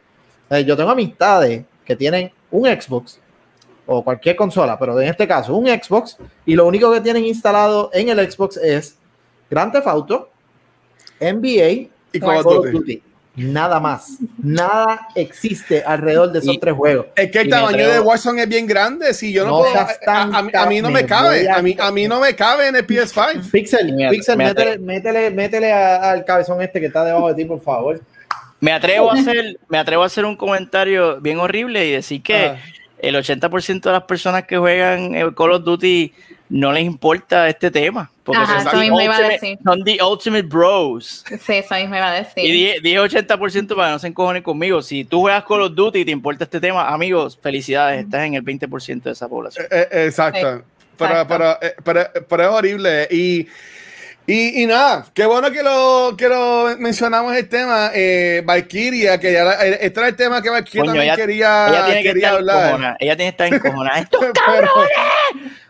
[0.50, 3.18] eh, yo tengo amistades que tienen un Xbox
[3.98, 6.16] o cualquier consola, pero en este caso un Xbox
[6.46, 8.96] y lo único que tienen instalado en el Xbox es
[9.50, 10.30] Grand Theft Auto,
[11.20, 12.72] NBA Y Call of Call of Duty.
[12.72, 13.02] Duty.
[13.34, 14.18] Nada más.
[14.42, 17.06] Nada existe alrededor de esos Y- tres juegos.
[17.16, 19.14] Es que el Y tamaño de Warzone es bien grande.
[19.14, 19.78] Si yo no, No puedo.
[19.80, 21.48] A, tan a- a mí- a mí no me me cabe.
[21.48, 23.50] a- A mí, a mí no me cabe en el PS5.
[23.50, 27.34] Pixel, Me- Pixel, me métele, métele, métele a- al cabezón este que está debajo de
[27.34, 28.00] ti, por favor.
[28.60, 32.36] Me atrevo a hacer, me atrevo a hacer un comentario bien horrible y decir que
[32.36, 32.58] Ah.
[33.02, 36.12] El 80% de las personas que juegan eh, Call of Duty
[36.48, 38.10] no les importa este tema.
[38.22, 39.58] Porque Ajá, son, eso the mismo iba a ultimate, decir.
[39.64, 41.24] son the ultimate bros.
[41.44, 42.44] Sí, eso mismo iba a decir.
[42.44, 44.80] Y dije, dije 80% para que no se encojonen conmigo.
[44.82, 48.34] Si tú juegas Call of Duty y te importa este tema, amigos, felicidades, estás en
[48.34, 49.66] el 20% de esa población.
[49.70, 50.62] Eh, eh, exacto.
[50.96, 51.28] Pero, Exacto.
[51.28, 53.08] pero, eh, pero, pero es horrible.
[53.10, 53.48] Y,
[54.26, 57.90] y, y nada, qué bueno que lo, que lo mencionamos el tema.
[57.94, 61.16] Eh, Valkyria, que ya la- eh, este era el tema que Valkyria Coño, también ella-
[61.16, 62.64] quería, ella tiene que quería hablar.
[62.66, 62.96] encojonada.
[63.00, 63.98] Ella tiene que estar encojonada.
[64.00, 64.70] Esto pero,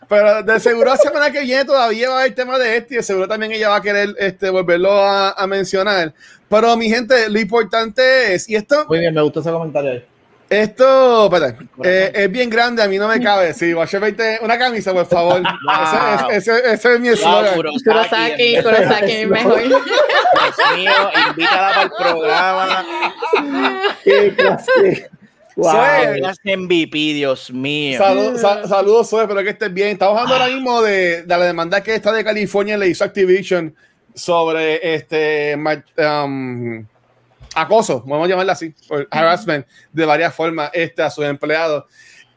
[0.07, 2.97] pero de seguro la semana que viene todavía va a haber tema de este y
[2.97, 6.13] de seguro también ella va a querer este, volverlo a, a mencionar.
[6.49, 10.05] Pero mi gente, lo importante es, y esto, Muy bien, me gustó ese comentario ahí.
[10.49, 13.53] Esto, espérate, eh, es bien grande, a mí no me cabe.
[13.53, 15.41] Sí, Watcher 20, una camisa, por favor.
[15.63, 16.29] Wow.
[16.31, 17.55] Ese, ese- ese es mi Wow, eslogan.
[17.55, 19.59] Kurosaki, Kurosaki, Kurosaki, mejor.
[19.63, 19.81] Dios
[20.75, 20.91] mío,
[21.29, 22.85] invítala para el programa.
[24.03, 25.09] Qué clase.
[25.55, 25.71] Wow.
[25.71, 27.99] Soy- MVP, Dios mío.
[27.99, 29.89] Salud- sa- saludos, Zoe, espero que estés bien.
[29.89, 33.73] Estamos hablando ahora mismo de, de la demanda que está de California le hizo Activision
[34.15, 36.85] sobre este um,
[37.55, 41.85] acoso, vamos a llamarlo así, o harassment de varias formas este, a sus empleados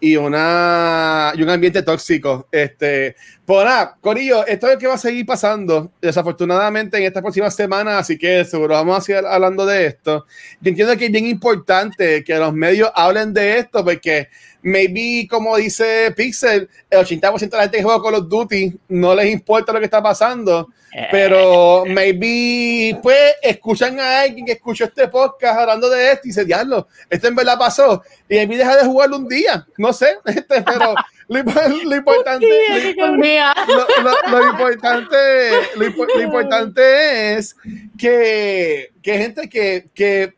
[0.00, 2.48] y, una, y un ambiente tóxico.
[2.50, 3.16] Este,
[3.46, 7.54] pues nada, Corillo, esto es lo que va a seguir pasando desafortunadamente en estas próximas
[7.54, 10.26] semanas, así que seguro vamos a seguir hablando de esto.
[10.60, 14.28] Yo entiendo que es bien importante que los medios hablen de esto porque
[14.62, 19.14] maybe, como dice Pixel, el 80% de la gente que juega Call of Duty no
[19.14, 24.84] les importa lo que está pasando, Eh, pero maybe pues escuchan a alguien que escuchó
[24.84, 28.76] este podcast hablando de esto y dice, diablo, esto en verdad pasó y maybe deja
[28.76, 30.94] de jugarlo un día, no sé, este, pero
[31.28, 32.46] lo, imp- lo importante...
[34.30, 35.16] lo- importante,
[35.76, 37.56] lo, impo- lo importante es
[37.98, 40.34] que, que gente que, que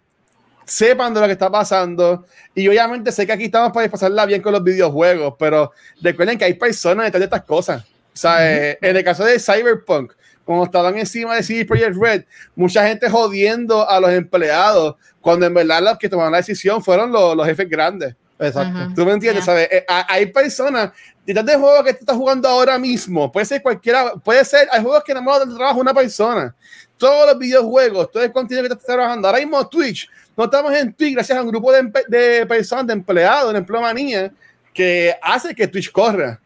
[0.65, 2.25] sepan de lo que está pasando.
[2.55, 6.45] Y obviamente sé que aquí estamos para pasarla bien con los videojuegos, pero recuerden que
[6.45, 7.83] hay personas detrás de estas cosas.
[7.85, 8.37] O sea,
[8.71, 10.13] eh, en el caso de Cyberpunk,
[10.45, 12.25] como estaban encima de CD Projekt Red,
[12.57, 17.13] mucha gente jodiendo a los empleados, cuando en verdad los que tomaron la decisión fueron
[17.13, 18.15] los, los jefes grandes.
[18.39, 18.79] Exacto.
[18.95, 19.43] ¿Tú me entiendes?
[19.45, 19.53] Ya.
[19.53, 19.69] ¿Sabes?
[19.71, 20.91] Eh, ha- hay personas,
[21.27, 24.81] detrás de juegos que tú estás jugando ahora mismo, puede ser cualquiera, puede ser, hay
[24.83, 26.55] juegos que nada más trabaja una persona.
[26.97, 29.29] Todos los videojuegos, todo el contenido que tú estás trabajando.
[29.29, 32.93] Ahora mismo Twitch, no estamos en Twitch gracias a un grupo de, de personas, de
[32.93, 34.33] empleados, de empleomanía,
[34.75, 36.41] que hace que Twitch corra.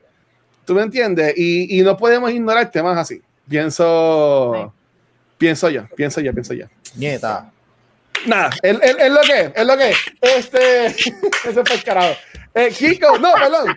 [0.65, 1.35] ¿Tú me entiendes?
[1.37, 3.21] Y, y no podemos ignorar temas así.
[3.49, 4.73] Pienso,
[5.39, 6.67] pienso yo, pienso yo, pienso yo.
[6.97, 7.51] Nieta.
[8.27, 9.97] Nada, es, es- es lo que es, es lo que es.
[10.21, 10.87] Este,
[11.49, 12.15] eso fue el carajo.
[12.55, 13.75] Eh, Kiko, no, perdón.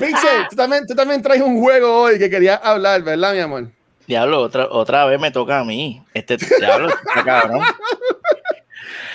[0.00, 3.68] Pixel, tú también, tú también traes un juego hoy que querías hablar, ¿verdad, mi amor?
[4.06, 6.02] Diablo, otra, otra vez me toca a mí.
[6.12, 7.62] Este diablo, está cabrón.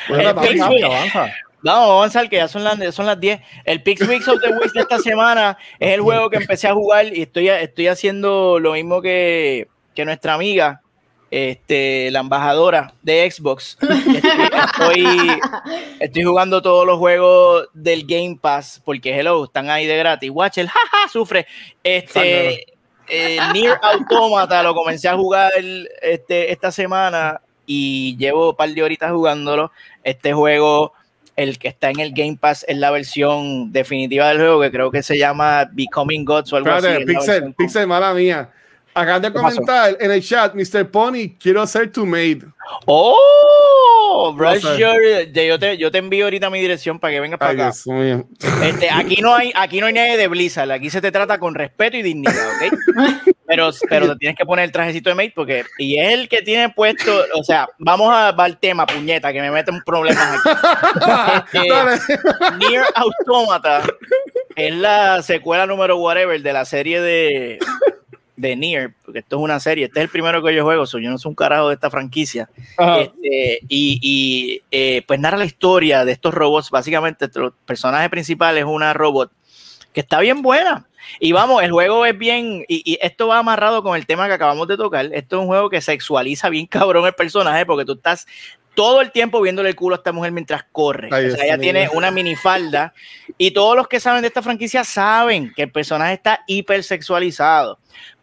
[0.09, 0.84] Bueno, Week.
[0.84, 1.34] avanza.
[1.63, 3.39] Vamos a avanzar, que ya son las, son las 10.
[3.65, 6.73] El Pix Weeks of the Week de esta semana es el juego que empecé a
[6.73, 10.82] jugar y estoy, estoy haciendo lo mismo que, que nuestra amiga,
[11.32, 13.77] este, la embajadora de Xbox.
[13.82, 15.32] Estoy,
[15.99, 20.29] estoy jugando todos los juegos del Game Pass porque, hello, están ahí de gratis.
[20.29, 21.47] Watch el jaja, sufre.
[21.82, 22.65] Este,
[23.07, 25.51] eh, Nier Automata lo comencé a jugar
[26.01, 29.71] este, esta semana y llevo un par de horitas jugándolo.
[30.03, 30.91] Este juego,
[31.38, 34.91] el que está en el Game Pass, es la versión definitiva del juego, que creo
[34.91, 36.88] que se llama Becoming Gods o algo así.
[36.88, 38.49] Espérate, Pixel, Pixel, mala mía.
[38.93, 40.89] Acabas de comentar en el chat, Mr.
[40.89, 42.43] Pony, quiero ser tu maid.
[42.85, 44.33] ¡Oh!
[44.35, 44.77] Brush No sé.
[44.79, 47.71] your- yo, te, yo te envío ahorita mi dirección para que vengas para Ay, acá.
[47.85, 48.25] Dios.
[48.63, 51.55] Este, aquí no hay, aquí no hay nadie de Blizzard, aquí se te trata con
[51.55, 52.73] respeto y dignidad, ¿ok?
[53.51, 56.41] Pero, pero te tienes que poner el trajecito de mate porque, y es el que
[56.41, 60.41] tiene puesto, o sea, vamos a va al tema, puñeta, que me mete un problema
[61.35, 61.59] aquí.
[61.91, 62.17] Este.
[62.59, 63.81] Nier Automata
[64.55, 67.59] es la secuela número whatever de la serie de,
[68.41, 70.97] de Nier, porque esto es una serie, este es el primero que yo juego, so
[70.97, 72.49] yo no soy un carajo de esta franquicia.
[72.77, 76.71] Este, y y, eh, pues narra la historia de estos robots.
[76.71, 79.31] Básicamente, el personaje principal es una robot
[79.93, 80.87] que está bien buena.
[81.19, 84.33] Y vamos, el juego es bien, y, y esto va amarrado con el tema que
[84.33, 85.05] acabamos de tocar.
[85.13, 88.25] Esto es un juego que sexualiza bien cabrón el personaje porque tú estás
[88.73, 91.09] todo el tiempo viéndole el culo a esta mujer mientras corre.
[91.11, 92.93] Ay, o sea, ella tiene una minifalda
[93.37, 97.79] y todos los que saben de esta franquicia saben que el personaje está hipersexualizado.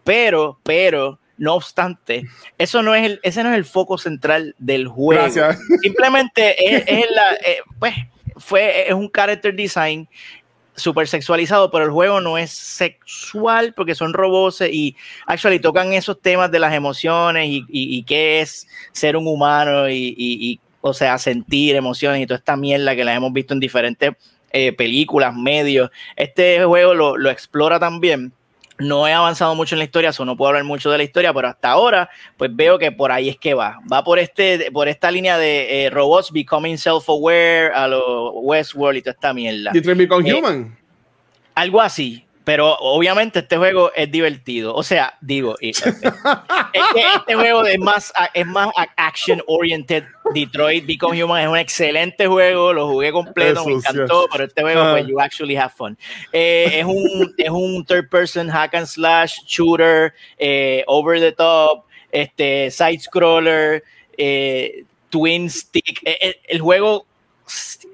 [0.09, 2.25] Pero, pero, no obstante,
[2.57, 5.21] eso no es el, ese no es el foco central del juego.
[5.23, 5.59] Gracias.
[5.83, 7.95] Simplemente es, es la, eh, pues,
[8.39, 10.09] fue, es un character design
[10.75, 14.97] súper sexualizado, pero el juego no es sexual porque son robots y
[15.27, 19.91] actually tocan esos temas de las emociones y, y, y qué es ser un humano
[19.91, 23.53] y, y- y, o sea, sentir emociones y toda esta mierda que las hemos visto
[23.53, 24.13] en diferentes
[24.53, 25.91] eh, películas, medios.
[26.17, 28.33] Este juego lo, lo explora también.
[28.79, 31.35] No he avanzado mucho en la historia, so no puedo hablar mucho de la historia,
[31.35, 33.79] pero hasta ahora, pues veo que por ahí es que va.
[33.93, 39.03] Va por este, por esta línea de eh, robots becoming self-aware a lo Westworld y
[39.03, 39.73] toda esta mierda.
[39.73, 40.79] Detroit Become Eh, Human.
[41.57, 42.25] Algo así.
[42.49, 44.75] Pero obviamente este juego es divertido.
[44.75, 45.91] O sea, digo, es que
[47.15, 50.05] este juego es más, es más action oriented.
[50.33, 52.73] Detroit Become Human es un excelente juego.
[52.73, 53.89] Lo jugué completo, me Eso sí.
[53.91, 54.27] encantó.
[54.33, 54.93] Pero este juego, Ah.
[54.93, 55.99] pues, you actually have fun.
[56.33, 61.85] Eh, es, un, es un third person hack and slash shooter, eh, over the top,
[62.11, 63.85] este, side scroller,
[64.17, 66.01] eh, twin stick.
[66.03, 67.05] Eh, eh, el juego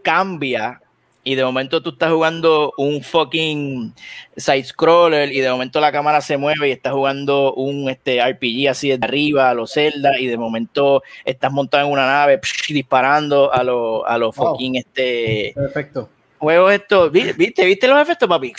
[0.04, 0.80] cambia
[1.24, 3.94] y de momento tú estás jugando un fucking
[4.36, 8.68] side scroller y de momento la cámara se mueve y estás jugando un este RPG
[8.68, 12.72] así de arriba a los Zelda y de momento estás montado en una nave psh,
[12.74, 14.50] disparando a los a los Wow.
[14.52, 16.08] fucking este Perfecto.
[16.38, 17.64] juegos estos, ¿vi- ¿viste?
[17.64, 18.52] ¿Viste los efectos, papi?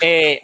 [0.00, 0.42] Eh,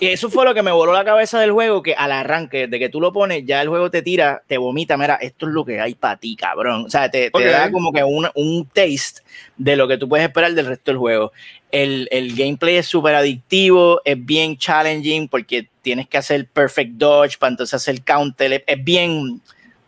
[0.00, 2.88] eso fue lo que me voló la cabeza del juego, que al arranque, de que
[2.88, 5.80] tú lo pones, ya el juego te tira, te vomita, mira, esto es lo que
[5.80, 6.86] hay para ti, cabrón.
[6.86, 7.44] O sea, te, te Ok.
[7.44, 9.22] da como que un, un taste
[9.56, 11.32] de lo que tú puedes esperar del resto del juego.
[11.70, 17.36] El, el gameplay es súper adictivo, es bien challenging porque tienes que hacer perfect dodge
[17.38, 19.40] para entonces hacer counter, es- es bien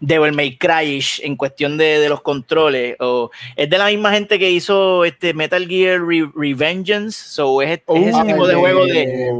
[0.03, 2.97] Devil May Cry en cuestión de, de los controles.
[3.01, 7.12] O, es de la misma gente que hizo este Metal Gear Re- Revengeance.
[7.12, 9.30] So es, es ese Oh, tipo de juego de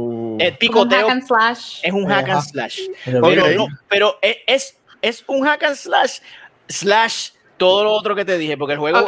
[0.41, 1.79] es un hack and slash.
[1.83, 2.79] Es un hack and slash.
[3.05, 6.19] Pero no, pero es, es, es un hack and slash
[6.67, 9.05] slash todo lo otro que te dije, porque el juego,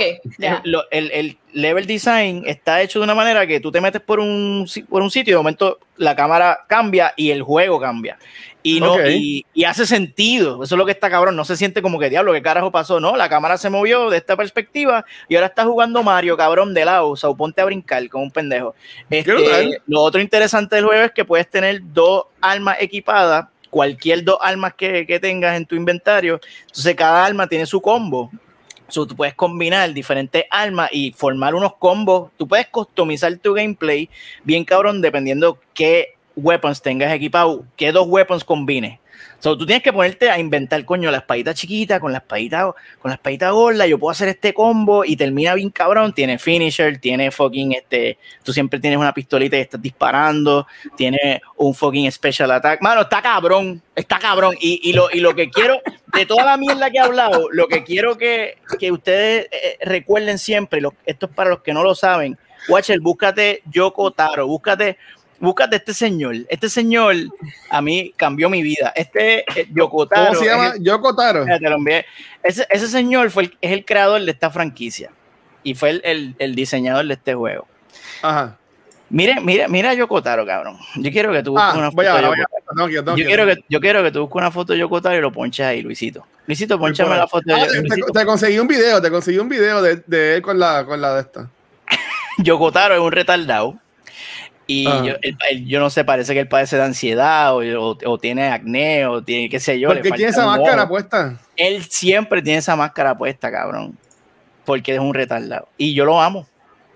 [0.91, 4.69] el, el level design está hecho de una manera que tú te metes por un,
[4.87, 8.19] por un sitio y de momento la cámara cambia y el juego cambia.
[8.65, 11.81] Y, no, y, y hace sentido, eso es lo que está cabrón, no se siente
[11.81, 13.01] como que diablo, ¿qué carajo pasó?
[13.01, 16.85] No, la cámara se movió de esta perspectiva y ahora está jugando Mario, cabrón, de
[16.85, 18.73] lado, o sea, ponte a brincar como un pendejo.
[19.09, 24.37] Este, lo otro interesante del juego es que puedes tener dos armas equipadas, cualquier dos
[24.39, 26.39] armas que, que tengas en tu inventario.
[26.61, 28.31] Entonces, cada arma tiene su combo.
[28.87, 32.31] So, tú puedes combinar diferentes armas y formar unos combos.
[32.37, 34.09] Tú puedes customizar tu gameplay
[34.43, 38.99] bien cabrón dependiendo qué weapons tengas equipado, qué dos weapons combines.
[39.39, 43.09] So, tú tienes que ponerte a inventar, coño, la espadita chiquita con la espadita, con
[43.09, 46.13] la espadita gorda, yo puedo hacer este combo y termina bien cabrón.
[46.13, 50.65] Tiene finisher, tiene fucking este, tú siempre tienes una pistolita y estás disparando,
[50.95, 52.81] tiene un fucking special attack.
[52.81, 54.55] Mano, está cabrón, está cabrón.
[54.61, 55.81] Y, y lo, y lo que quiero,
[56.13, 60.37] de toda la mierda que he hablado, lo que quiero que, que ustedes eh, recuerden
[60.37, 62.37] siempre, esto es para los que no lo saben,
[62.69, 64.97] Watcher, búscate Yoko Taro, búscate,
[65.43, 66.35] búscate este señor.
[66.49, 67.15] Este señor
[67.69, 68.91] a mí cambió mi vida.
[68.95, 70.27] Este eh, Yoko Taro.
[70.29, 70.73] ¿Cómo se llama?
[70.75, 71.41] el- Yoko Taro.
[71.41, 72.05] Espérate, lo envié.
[72.41, 75.11] Ese, ese señor fue el- es el creador de esta franquicia
[75.63, 77.67] y fue el, el- el diseñador de este juego.
[78.21, 78.57] Ajá.
[79.09, 80.77] Mire, mira, mira a Yoko Taro, cabrón.
[80.95, 83.45] Yo quiero que tú busques Ah, una voy foto a de tengo yo que quiero,
[83.45, 85.83] que, yo quiero que tú busques una foto de Yoko Taro y lo ponches ahí,
[85.83, 86.25] Luisito.
[86.47, 88.07] Luisito, ponchame la foto de Ah, te, Luisito.
[88.07, 90.99] te- te conseguí un video, te conseguí un video de, de él con la, con
[90.99, 91.47] la de esta.
[92.39, 93.77] Yoko Taro es un retardado.
[94.81, 95.03] Y Ah.
[95.65, 97.59] yo, no sé, parece que él padece de ansiedad o,
[97.91, 99.89] o- o tiene acné o tiene, qué sé yo.
[99.89, 100.89] falta tiene esa máscara ojo.
[100.89, 101.39] puesta.
[101.55, 103.97] Él siempre tiene esa máscara puesta, cabrón.
[104.65, 105.67] Porque es un retardado.
[105.77, 106.47] Y yo lo amo.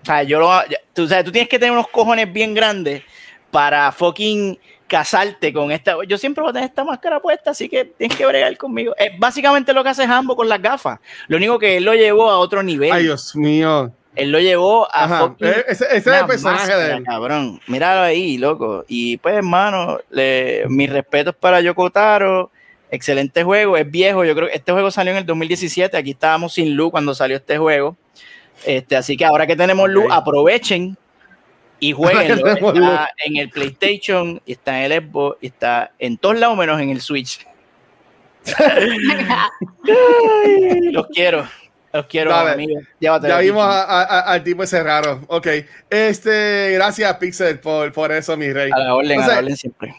[0.02, 0.50] O sea, yo lo
[0.94, 3.02] tú, o sea, tú tienes que tener unos cojones bien grandes
[3.50, 5.96] para fucking casarte con esta.
[6.06, 8.94] Yo siempre voy a tener esta máscara puesta, así que tienes que bregar conmigo.
[8.96, 10.98] Es básicamente lo que hace Hambo con las gafas.
[11.26, 12.90] Lo único que él lo llevó a otro nivel.
[12.90, 13.92] Ay, Dios mío.
[14.16, 17.04] Él lo llevó a fucking Eh, Ese, ese es el personaje de él.
[17.04, 18.84] Cabrón, míralo ahí, loco.
[18.88, 22.50] Y pues, hermano, le- mis respetos para Yoko Taro.
[22.90, 24.24] Excelente juego, es viejo.
[24.24, 25.96] Yo creo que este juego salió en el 2017.
[25.96, 27.96] Aquí estábamos sin luz cuando salió este juego.
[28.64, 30.12] Este, así que ahora que tenemos luz, Ok.
[30.12, 30.96] aprovechen
[31.78, 32.40] y jueguen.
[32.40, 32.48] luz.
[32.48, 36.80] Está en el PlayStation, y está en el Xbox, y está en todos lados menos
[36.80, 37.46] en el Switch.
[39.86, 41.46] Ay, los quiero,
[41.92, 42.50] los quiero, Dale.
[42.52, 42.82] amigos.
[43.00, 43.76] Llévatelo, Ya vimos Kiki.
[43.76, 45.22] a- a- a- al tipo ese raro.
[45.28, 45.46] Ok.
[45.88, 48.70] Este, gracias, Pixel, por, por eso, mi rey.
[48.72, 49.94] A la orden, a la orden siempre.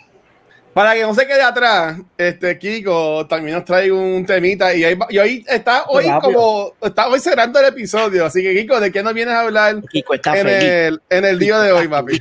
[0.74, 4.94] Para que no se quede atrás, este Kiko también nos trae un temita y ahí,
[4.94, 6.22] va- y hoy está hoy Rápido.
[6.22, 9.82] como está hoy cerrando el episodio, así que Kiko, ¿de qué nos vienes a hablar
[9.92, 10.64] Kiko está en feliz.
[10.70, 12.20] el, en el día de hoy, papi?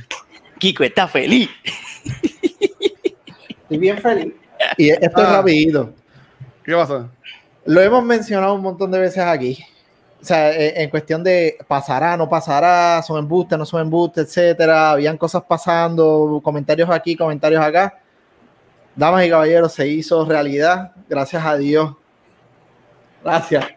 [0.57, 1.47] Kiko está feliz.
[3.61, 4.33] Estoy bien feliz.
[4.77, 5.33] Y esto es Ah.
[5.37, 5.93] rapidito.
[6.65, 7.09] ¿Qué pasó?
[7.69, 9.63] Lo hemos mencionado un montón de veces aquí.
[10.19, 14.89] O sea, eh, en cuestión de pasará, no pasará, son embustes, no son embustes, etcétera.
[14.89, 18.01] Habían cosas pasando, comentarios aquí, comentarios acá.
[18.95, 20.93] Damas y caballeros, se hizo realidad.
[21.07, 21.93] Gracias a Dios.
[23.23, 23.67] Gracias.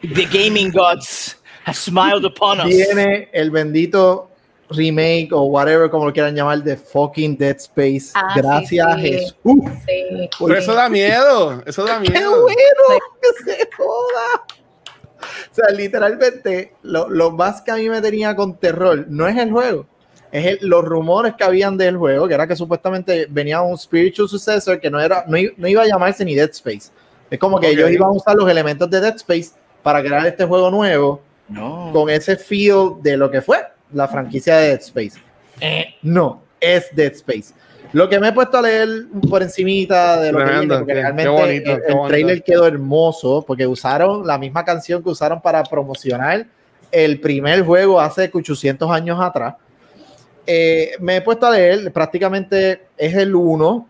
[0.00, 2.66] The gaming gods have smiled upon us.
[2.66, 4.31] Viene el bendito
[4.72, 8.10] remake o whatever como lo quieran llamar de fucking Dead Space.
[8.14, 9.00] Ah, Gracias sí.
[9.02, 9.34] Jesús.
[9.86, 10.28] Sí.
[10.46, 12.42] Pero eso da miedo, eso da ¡Qué miedo.
[12.42, 12.56] bueno!
[13.20, 14.44] ¡Que se joda!
[15.50, 19.36] O sea, literalmente, lo, lo más que a mí me tenía con terror no es
[19.36, 19.86] el juego,
[20.32, 24.28] es el- los rumores que habían del juego, que era que supuestamente venía un spiritual
[24.28, 26.90] successor que no, era, no, no iba a llamarse ni Dead Space.
[27.30, 29.50] Es como que ellos iban a usar los elementos de Dead Space
[29.82, 31.90] para crear este juego nuevo No.
[31.92, 33.58] con ese feel de lo que fue
[33.92, 35.20] la franquicia de Dead Space.
[35.60, 37.54] Eh, No, es Dead Space.
[37.92, 38.88] Lo que me he puesto a leer
[39.28, 42.66] por encimita de lo que Tremendo, viene, porque realmente qué bonito, el, el trailer quedó
[42.66, 46.46] hermoso, porque usaron la misma canción que usaron para promocionar
[46.90, 49.56] el primer juego hace 800 años atrás.
[50.46, 53.88] Eh, me he puesto a leer, prácticamente es el 1,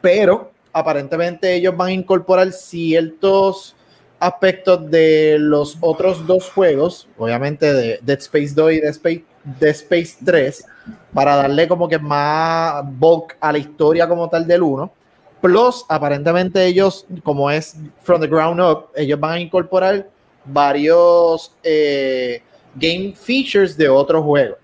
[0.00, 3.74] pero aparentemente ellos van a incorporar ciertos
[4.20, 9.24] aspectos de los otros dos juegos, obviamente de Dead Space 2 y Dead Space,
[9.60, 10.64] Dead Space 3,
[11.12, 14.92] para darle como que más bulk a la historia como tal del 1.
[15.40, 20.08] Plus, aparentemente ellos, como es from the ground up, ellos van a incorporar
[20.44, 22.42] varios eh,
[22.74, 24.58] game features de otros juegos.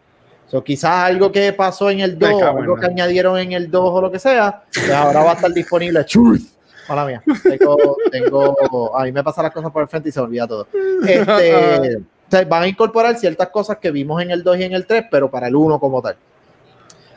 [0.48, 2.62] So, quizás algo que pasó en el 2, Ay, cabrón.
[2.62, 5.52] algo que añadieron en el 2 o lo que sea, pues ahora va a estar
[5.52, 6.04] disponible.
[6.04, 6.53] Truth.
[6.88, 7.22] Mala mía.
[7.42, 10.66] Tengo, tengo, a mí me pasan las cosas por el frente y se olvida todo.
[11.06, 15.04] Este, van a incorporar ciertas cosas que vimos en el 2 y en el 3,
[15.10, 16.16] pero para el 1 como tal.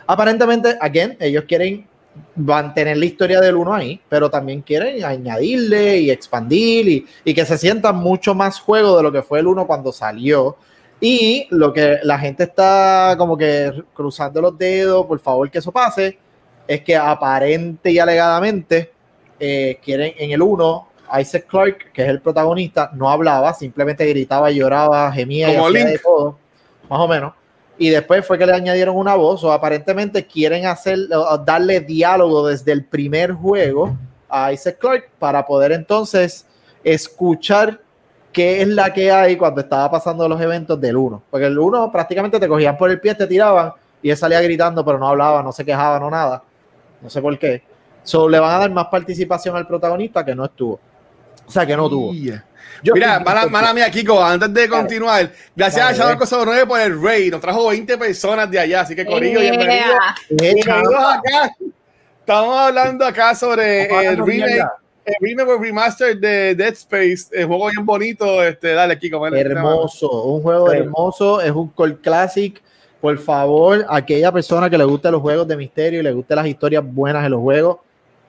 [0.06, 1.86] Aparentemente, again, ellos quieren
[2.36, 7.46] mantener la historia del 1 ahí, pero también quieren añadirle y expandir y, y que
[7.46, 10.58] se sienta mucho más juego de lo que fue el 1 cuando salió.
[11.00, 15.72] Y lo que la gente está como que cruzando los dedos, por favor que eso
[15.72, 16.18] pase,
[16.68, 18.97] es que aparente y alegadamente
[19.40, 20.88] eh, quieren en el 1,
[21.20, 25.80] Isaac Clarke, que es el protagonista, no hablaba, simplemente gritaba, lloraba, gemía y Como hacía
[25.80, 25.90] Link.
[25.92, 26.38] de todo,
[26.90, 27.34] más o menos.
[27.78, 30.98] Y después fue que le añadieron una voz, o aparentemente quieren hacer,
[31.46, 33.96] darle diálogo desde el primer juego
[34.28, 36.46] a Isaac Clarke para poder entonces
[36.84, 37.80] escuchar
[38.32, 41.24] qué es la que hay cuando estaba pasando los eventos del 1.
[41.30, 44.84] Porque el 1 prácticamente te cogían por el pie, te tiraban y él salía gritando,
[44.84, 46.44] pero no hablaba, no se quejaba, no nada.
[47.02, 47.64] No sé por qué.
[48.08, 50.80] So, le van a dar más participación al protagonista que no estuvo.
[51.46, 52.14] O sea, que no tuvo.
[52.14, 52.42] Yeah.
[52.82, 56.66] Yo Mira, mala, mala mía, Kiko, antes de continuar, gracias Dale, a Shadow Cosa 9
[56.66, 59.52] por el raid, nos trajo 20 personas de allá, así que Corillo, Yeah.
[59.52, 59.94] bienvenido.
[60.30, 61.56] Bienvenidos acá.
[62.20, 64.64] Estamos hablando acá sobre el remake,
[65.06, 69.36] el remake o remaster de Dead Space, el juego bien bonito, este, dale Kiko, ven,
[69.36, 70.78] hermoso, un juego Sí.
[70.78, 72.62] hermoso, es un cult classic.
[73.02, 76.48] Por favor, aquella persona que le guste los juegos de misterio y le guste las
[76.48, 77.78] historias buenas en los juegos,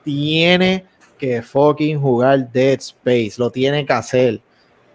[0.05, 0.85] tiene
[1.19, 4.41] que fucking jugar Dead Space, lo tiene que hacer.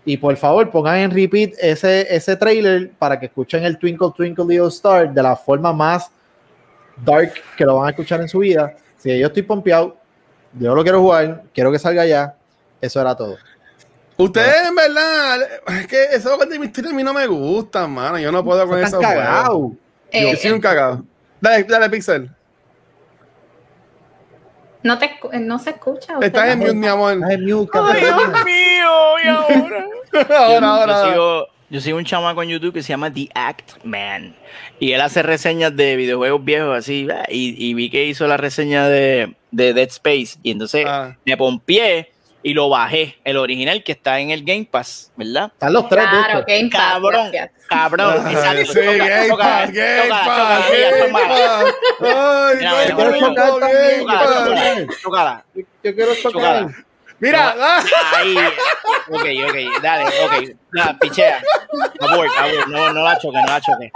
[0.05, 4.45] Y por favor, pongan en repeat ese, ese trailer para que escuchen el Twinkle Twinkle
[4.45, 6.11] Little Star de la forma más
[7.05, 8.75] dark que lo van a escuchar en su vida.
[8.97, 9.97] Si yo estoy pompeado,
[10.59, 12.35] yo lo quiero jugar, quiero que salga ya.
[12.81, 13.37] Eso era todo.
[14.17, 15.41] Ustedes, en verdad,
[15.79, 18.19] es que esos juegos de misterio a mí no me gustan, mano.
[18.19, 19.15] Yo no puedo con esos juegos.
[19.15, 19.71] cagados.
[20.11, 21.03] Eh, Yo soy un cagado.
[21.41, 22.29] Dale, dale, Pixel.
[24.83, 26.13] No, te, escu- no se escucha.
[26.21, 27.19] Estás en mute, mi amor.
[27.29, 28.01] Ay, mute, Ay.
[28.01, 28.89] Dios mío,
[29.23, 29.87] y ahora.
[30.13, 30.93] ahora, yo, ahora.
[31.03, 34.35] Yo sigo, yo sigo un chamaco en YouTube que se llama The Act Man.
[34.79, 37.07] Y él hace reseñas de videojuegos viejos así.
[37.29, 40.37] Y, y vi que hizo la reseña de, de Dead Space.
[40.43, 41.15] Y entonces Ah.
[41.25, 42.11] me pompié
[42.43, 43.17] y lo bajé.
[43.23, 45.49] El original que está en el Game Pass, ¿verdad?
[45.53, 46.45] Están los tres Claro, estos.
[46.45, 47.51] Game Pass, Cabrón, gracias.
[47.67, 48.15] cabrón.
[48.25, 51.75] Ay, exacto, sí, choca, Game choca, Pass, choca, Game Pass, Game Pass.
[52.01, 55.01] Ay, Mira, yo quiero mira, Game Pass.
[55.01, 55.45] chocala.
[55.55, 56.15] Yo quiero.
[56.15, 56.67] Chocala.
[57.19, 57.83] Mira, ah,
[58.17, 58.35] Ahí.
[59.09, 60.55] Ok, ok, dale, ok.
[60.73, 61.41] Nada, pichea.
[62.01, 62.67] Abort, abort.
[62.67, 63.91] No, no la choque, no la choque.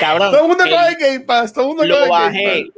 [0.00, 0.30] Cabrón.
[0.32, 2.10] todo el mundo el- coge Game Pass, todo el mundo coge lo Game.
[2.10, 2.24] Pass.
[2.32, 2.70] Bajé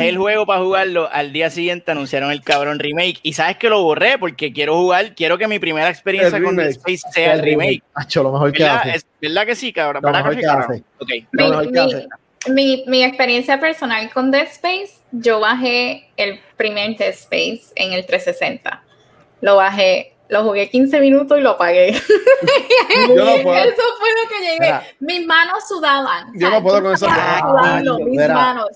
[0.00, 1.08] el juego para jugarlo.
[1.12, 3.20] Al día siguiente anunciaron el cabrón remake.
[3.22, 5.14] Y sabes que lo borré porque quiero jugar.
[5.14, 6.78] Quiero que mi primera experiencia El con Dead remake.
[6.94, 7.82] Space sea el remake.
[7.94, 8.80] Hacho, lo mejor que ¿Verdad?
[8.80, 8.90] hace.
[8.96, 10.02] Es- ¿Verdad que sí, cabrón?
[10.02, 10.70] Lo ¿Verdad mejor que que cabrón?
[10.70, 10.82] hace.
[10.98, 11.26] Ok.
[11.32, 12.08] Lo Mi, mejor que mi- hace.
[12.52, 18.04] mi- mi experiencia personal con Dead Space, yo bajé el primer Dead Space en el
[18.06, 18.82] 360.
[19.40, 21.92] Lo bajé, lo jugué 15 minutos y lo apagué.
[23.08, 23.64] Yo no puedo.
[23.64, 24.58] Eso fue lo que llegué.
[24.60, 24.82] Mira.
[25.00, 26.32] Mis manos sudaban.
[26.38, 27.06] Yo no puedo con eso.
[27.08, 28.34] Ah, sudando, mis mira.
[28.34, 28.68] manos.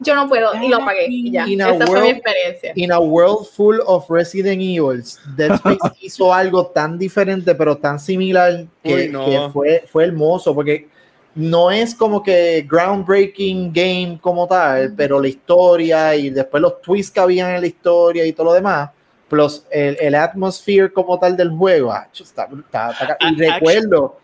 [0.00, 1.46] Yo no puedo y lo apagué y ya.
[1.46, 2.72] In a Esa fue mi world- experiencia.
[2.76, 7.98] In a world full of Resident Evils, Dead Space hizo algo tan diferente, pero tan
[7.98, 9.24] similar que, Uy, no.
[9.24, 10.88] que fue, fue hermoso, porque
[11.34, 17.12] no es como que groundbreaking game como tal, pero la historia y después los twists
[17.12, 18.90] que habían en la historia y todo lo demás,
[19.28, 24.18] plus el, el atmosphere como tal del juego, ah, está, está- está- y Ah, recuerdo,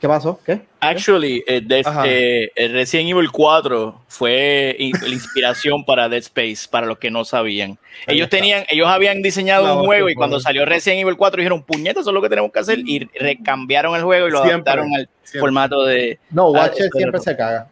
[0.00, 0.38] ¿qué pasó?
[0.44, 0.60] ¿Qué?
[0.80, 2.02] Actually, eh, Death- Ajá.
[2.06, 7.24] eh, Resident Evil 4 fue in- la inspiración para Dead Space, para los que no
[7.24, 7.78] sabían.
[8.06, 8.36] Ahí Ellos está.
[8.36, 12.00] tenían, ellos habían diseñado No, un juego y cuando salió Resident Evil 4 dijeron, puñeta,
[12.00, 14.94] eso es lo que tenemos que hacer y recambiaron el juego y lo Siempre, adaptaron
[14.94, 15.40] al siempre.
[15.40, 16.18] formato de...
[16.30, 17.68] No, Watcher siempre se caga.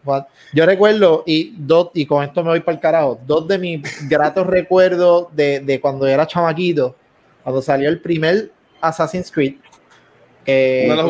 [0.54, 3.82] Yo recuerdo, y dos, y con esto me voy para el carajo, dos de mis
[4.08, 6.96] gratos recuerdos de, de cuando era chamaquito,
[7.42, 8.50] cuando salió el primer
[8.80, 9.54] Assassin's Creed.
[10.46, 11.02] Eh, No lo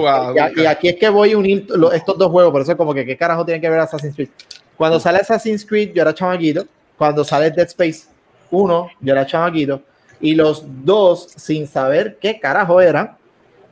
[0.56, 2.76] y, y aquí es que voy a unir lo- estos dos juegos, por eso es
[2.78, 4.28] como que qué carajo tiene que ver Assassin's Creed.
[4.76, 6.66] Cuando sale Assassin's Creed, yo era chamaquito.
[6.98, 8.04] Cuando sale Dead Space
[8.50, 9.82] 1, yo era chamaquito.
[10.20, 13.16] Y los dos, sin saber qué carajo eran,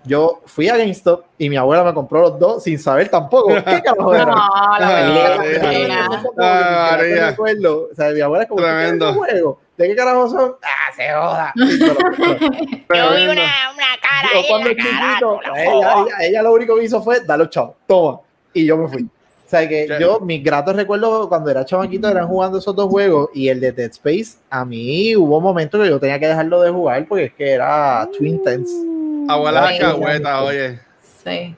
[0.04, 3.62] yo fui a GameStop y mi abuela me compró los dos sin saber tampoco qué
[3.84, 4.28] carajo eran.
[4.28, 4.34] No,
[4.78, 4.88] la
[6.38, 7.88] Ah, verdad, recuerdo.
[7.92, 9.06] O sea, mi abuela como Tremendo.
[9.08, 9.58] "¿Qué juego?
[9.76, 10.54] ¿De qué carajo son?
[10.62, 11.52] Ah, se joda.
[11.56, 11.96] Sí, pero-
[12.88, 15.92] pero- Yo vi una, una cara yo ahí cuando en la cara, chiquito, la ella,
[16.06, 18.20] ella, ella lo único que hizo fue darle chavos, toma,
[18.52, 19.02] y yo me fui.
[19.04, 23.30] O sea que yo, mis gratos recuerdos cuando era chamaquito eran jugando esos dos juegos
[23.34, 26.70] y el de Dead Space, a mí hubo momentos que yo tenía que dejarlo de
[26.70, 28.72] jugar porque es que era Twin Tense.
[29.32, 30.80] Abuela Ay, cahueta, oye.
[31.24, 31.54] Sí.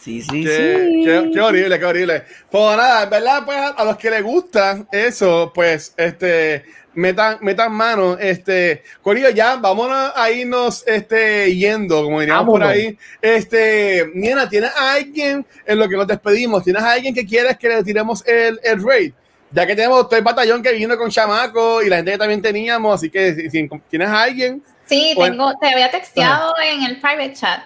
[0.00, 0.48] Sí, sí, Qué,
[0.92, 1.02] sí.
[1.04, 2.22] qué- qué horrible, qué horrible.
[2.50, 7.72] Pues nada, en verdad, pues a los que les gusta eso, pues, este, metan, metan
[7.72, 12.68] mano, este, Corillo, ya, vámonos a irnos, este, yendo, como diríamos por Vámonos.
[12.84, 12.96] ahí.
[13.20, 16.62] Este, Niena, ¿tienes a alguien en lo que nos despedimos?
[16.62, 19.12] ¿Tienes a alguien que quieres que le tiremos el, el raid?
[19.50, 22.42] Ya que tenemos todo el batallón que vino con Chamaco y la gente que también
[22.42, 27.00] teníamos, así que si, si tienes a alguien, Sí, tengo, te había texteado en el
[27.00, 27.62] private chat.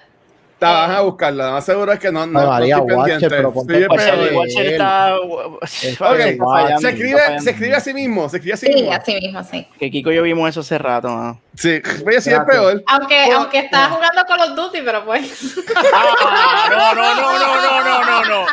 [0.60, 1.46] Te vas a buscarla.
[1.46, 3.36] Lo más seguro es que no, no, María, estoy Watcher, pendiente.
[3.36, 5.16] pero ponte Sí, pero- está...
[5.18, 8.72] Ok, está fallando, se escribe, se escribe a sí mismo, se escribe a sí Sí,
[8.74, 8.92] mismo.
[8.92, 9.66] así mismo, sí.
[9.78, 11.40] Que Kiko y yo vimos eso hace rato, ¿no?
[11.56, 12.44] Sí, sí es Gracias.
[12.44, 12.82] peor.
[12.86, 15.54] Aunque, aunque está jugando Call of Duty, pero pues.
[15.92, 18.46] Ah, no, no, no, no, no, no, no, no.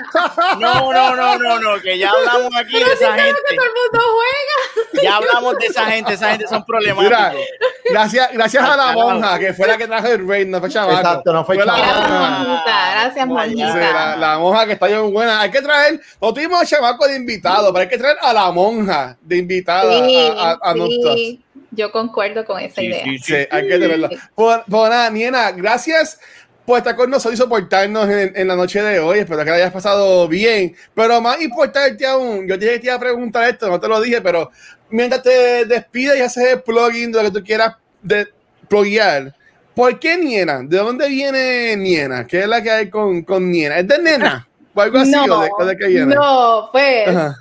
[0.59, 3.39] No, no, no, no, no, que ya hablamos aquí de esa gente.
[3.55, 5.03] Todo el mundo juega.
[5.03, 7.45] Ya hablamos de esa gente, esa gente son Mira, problemáticos.
[7.91, 10.97] gracias, gracias a la monja, que fue la que trajo el raid, no fue chamaco.
[10.97, 11.96] Exacto, no fue la chamaco.
[12.01, 12.43] Gracias, monja.
[12.43, 12.91] monjita.
[12.91, 13.51] Gracias, Vaya.
[13.51, 13.93] Sí, monjita.
[13.93, 15.41] la, la monja que está bien buena.
[15.41, 18.51] Hay que traer, no tuvimos a chamaco de invitado, pero hay que traer a la
[18.51, 21.15] monja de invitada Sí, a, a, a Noob Talks.
[21.19, 21.41] sí,
[21.71, 23.03] yo concuerdo con esa Sí, idea.
[23.03, 24.09] sí, Sí, hay que tenerla.
[24.35, 26.19] Pues, pues nada, Niena, gracias
[26.65, 29.19] por estar con nosotros y soportarnos en, en la noche de hoy.
[29.19, 30.75] Espero que la hayas pasado bien.
[30.93, 33.87] Pero más importante aún, yo te dije que te iba a preguntar esto, no te
[33.87, 34.51] lo dije, pero
[34.89, 38.27] mientras te despides y haces el plugin de lo que tú quieras de
[38.67, 39.33] pluguear,
[39.77, 40.59] ¿por qué Niena?
[40.63, 42.27] ¿De dónde viene Niena?
[42.27, 43.77] ¿Qué es la que hay con, con Niena?
[43.77, 44.45] ¿Es de nena?
[44.73, 45.15] ¿O algo así?
[45.15, 46.13] ¿O de, o de qué viene?
[46.15, 47.35] no, pues Ajá.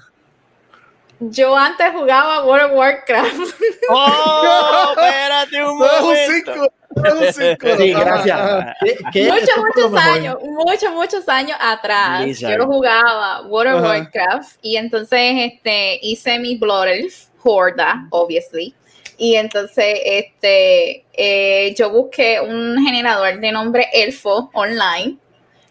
[1.21, 3.35] yo antes jugaba World of Warcraft.
[3.91, 4.95] ¡Oh!
[4.97, 6.53] Espérate un Todo es un momento.
[6.53, 7.77] cinco, todo es un cinco.
[7.79, 8.41] Sí, gracias.
[8.85, 13.89] ¿Qué- qué- muchos, muchos años, muchos, muchos años atrás, yo jugaba World of Ajá.
[13.89, 15.21] Warcraft y entonces
[15.53, 18.75] este, hice mi Blood Elf, Horda, obviously.
[19.19, 25.17] Y entonces este, eh, yo busqué un generador de nombre elfo online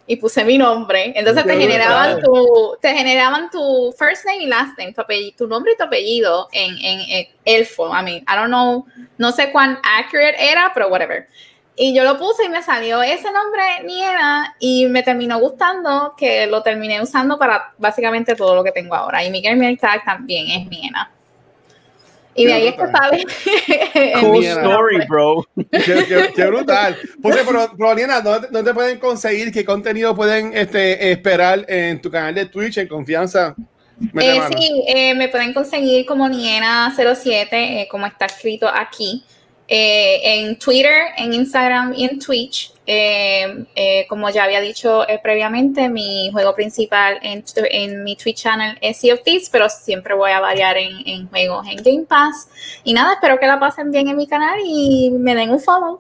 [0.08, 1.14] y puse mi nombre.
[1.16, 5.36] Entonces Qué te generaban tu, te generaban tu first name y last name, tu, apellido-
[5.38, 7.88] tu nombre y tu apellido en, en, en elfo.
[7.88, 8.86] I mean, I don't know,
[9.18, 11.28] no sé cuán accurate era, pero whatever.
[11.78, 16.48] Y yo lo puse y me salió ese nombre, Niena, y me terminó gustando que
[16.48, 19.24] lo terminé usando para básicamente todo lo que tengo ahora.
[19.26, 21.12] Y mi gamer tag también es Niena.
[22.36, 24.20] Y de ahí es que sale.
[24.20, 25.48] Cool story, bro.
[25.72, 26.98] Qué, qué- qué brutal.
[27.22, 29.52] Pues, pero, pero Liana, ¿dónde, dónde pueden conseguir?
[29.52, 33.56] ¿Qué contenido pueden este, esperar en tu canal de Twitch en confianza?
[34.20, 39.24] Eh, sí, eh, me pueden conseguir como Niena07, eh, como está escrito aquí,
[39.68, 42.72] eh, en Twitter, en Instagram y en Twitch.
[42.88, 48.44] Eh, eh, como ya había dicho eh, previamente, mi juego principal en, en mi Twitch
[48.44, 52.06] channel es Sea of Thieves, pero siempre voy a variar en, en juegos en Game
[52.08, 52.48] Pass.
[52.84, 56.00] Y nada, espero que la pasen bien en mi canal y me den un follow.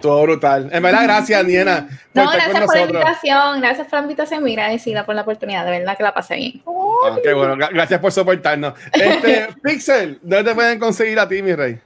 [0.00, 0.68] Todo brutal.
[0.72, 2.90] En verdad, gracias, Niena, por No, gracias por la nosotros.
[2.90, 6.36] invitación, gracias por la invitación, muy agradecida por la oportunidad, de verdad que la pasé
[6.36, 6.62] bien.
[6.66, 8.74] Ah, qué bueno, gra- gracias por soportarnos.
[8.92, 11.78] Este, Pixel, ¿dónde te pueden conseguir a ti, mi rey?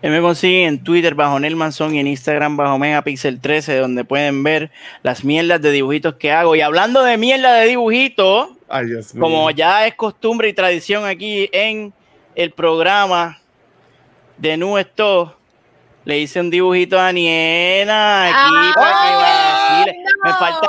[0.00, 4.70] Eh, Me consiguen en Twitter bajo Nelmanson y en Instagram bajo Megapixel13, donde pueden ver
[5.02, 6.54] las mierdas de dibujitos que hago.
[6.54, 8.50] Y hablando de mierda de dibujitos,
[9.18, 11.92] como ya es costumbre y tradición aquí en
[12.36, 13.38] el programa
[14.36, 15.34] de Nuestro,
[16.04, 19.47] le hice un dibujito a Niena aquí para que
[20.24, 20.68] Me falta,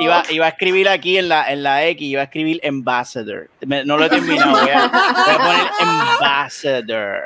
[0.00, 3.48] iba, iba a escribir aquí en la, en la X, iba a escribir Ambassador.
[3.66, 7.20] Me- no lo he terminado, voy a, voy a poner Ambassador.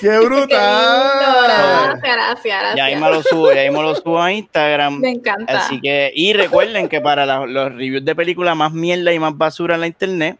[0.00, 0.48] ¡Qué Qué brutal!
[1.44, 2.76] gracias, gracias, gracias.
[2.76, 4.98] Ya ahí me lo subo, ya ahí me lo subo a Instagram.
[5.00, 5.58] Me encanta.
[5.58, 9.36] Así que, y recuerden que para la- los reviews de películas más mierda y más
[9.36, 10.36] basura en la internet,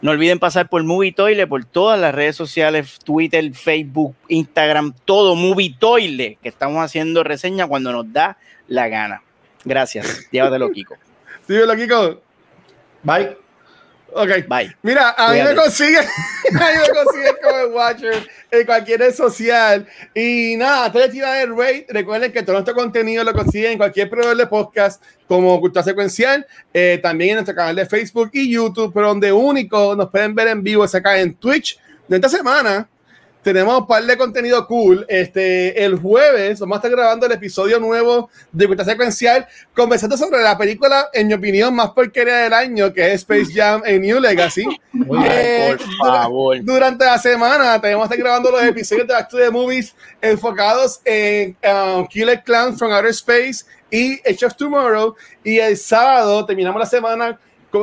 [0.00, 5.36] no olviden pasar por Movie Toilet, por todas las redes sociales, Twitter, Facebook, Instagram, todo
[5.36, 8.36] Movie Toilet, que estamos haciendo reseña cuando nos da
[8.66, 9.22] la gana.
[9.64, 10.28] Gracias.
[10.30, 10.96] Llévatelo, Kiko.
[11.48, 12.22] Dímelo, Kiko.
[13.02, 13.36] Bye.
[14.14, 14.46] Ok.
[14.46, 14.76] Bye.
[14.82, 15.56] Mira, a mí me Cuídate.
[15.56, 19.86] consigue, a mí me consigue como el Watcher en cualquier red social.
[20.14, 23.78] Y nada, antes de tirar el rate, recuerden que todo nuestro contenido lo consiguen en
[23.78, 28.52] cualquier proveedor de podcast como Cultura Secuencial, eh, también en nuestro canal de Facebook y
[28.52, 31.78] YouTube, pero donde único nos pueden ver en vivo es acá en Twitch.
[32.06, 32.86] De esta semana
[33.42, 35.04] tenemos un par de contenido cool.
[35.08, 40.42] Este, el jueves vamos a estar grabando el episodio nuevo de Cultura Secuencial, conversando sobre
[40.42, 44.20] la película, en mi opinión, más porquería del año, que es Space Jam en New
[44.20, 44.64] Legacy.
[44.92, 45.22] Bien.
[45.24, 46.56] Eh, Por favor.
[46.62, 51.00] Durante la semana tenemos que estar grabando los episodios de Back to the Movies enfocados
[51.04, 55.14] en um, Killer Clowns from Outer Space y Edge of Tomorrow.
[55.42, 57.38] Y el sábado terminamos la semana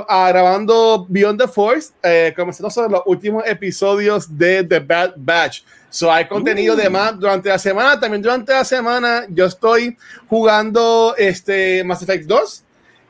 [0.08, 5.64] ah, grabando Beyond the Force, eh, comenzando sobre los últimos episodios de The Bad Batch.
[5.90, 8.00] So hay contenido de más durante la semana.
[8.00, 12.64] También durante la semana yo estoy jugando este Mass Effect 2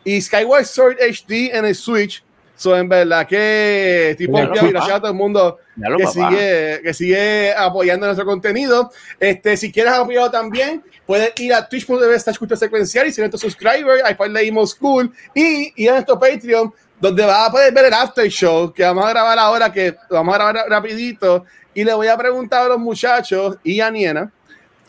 [0.06, 2.24] y Skyward Sword HD en el Switch.
[2.60, 6.08] So en verdad que tipo Ya lo y gracias a todo el mundo lo que
[6.08, 8.92] sigue, que sigue apoyando nuestro contenido.
[9.18, 13.50] Este, si quieres apoyarlo también, puedes ir a twitch.tv slash cultura secuencial y ser nuestro
[13.50, 17.86] subscriber, ahí pues leímos cool, y ir a nuestro Patreon, donde vas a poder ver
[17.86, 21.86] el after show, que vamos a grabar ahora, que lo vamos a grabar rapidito, y
[21.86, 24.34] le voy a preguntar a los muchachos y a Niena,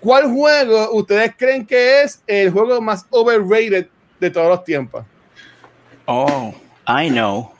[0.00, 3.86] ¿cuál juego ustedes creen que es el juego más overrated
[4.18, 5.04] de todos los tiempos?
[6.06, 6.52] Oh,
[6.88, 7.52] I know.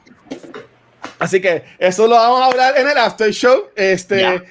[1.19, 3.65] Así que eso lo vamos a hablar en el after show.
[3.77, 4.43] Este, Ya.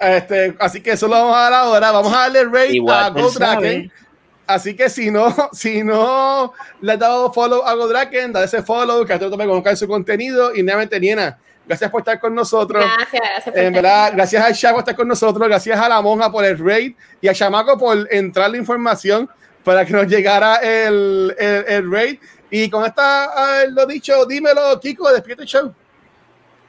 [0.00, 1.92] este, así que eso lo vamos a dar ahora.
[1.92, 3.62] Vamos a darle rate Igual a él Gold sabe.
[3.70, 3.92] Draken.
[4.46, 9.04] Así que si no, si no le has dado follow a Godraken, dale ese follow,
[9.04, 10.54] que a te conozcan su contenido.
[10.54, 12.84] Y nuevamente, Niena, gracias por estar con nosotros.
[12.84, 15.88] Gracias, gracias por En estar verdad, gracias a Shaq por estar con nosotros, gracias a
[15.88, 19.28] la monja por el raid y a Chamaco por entrar la información
[19.64, 22.18] para que nos llegara el, el, el raid.
[22.50, 25.74] Y con esta, ah, lo dicho, dímelo, Kiko, despierta el show.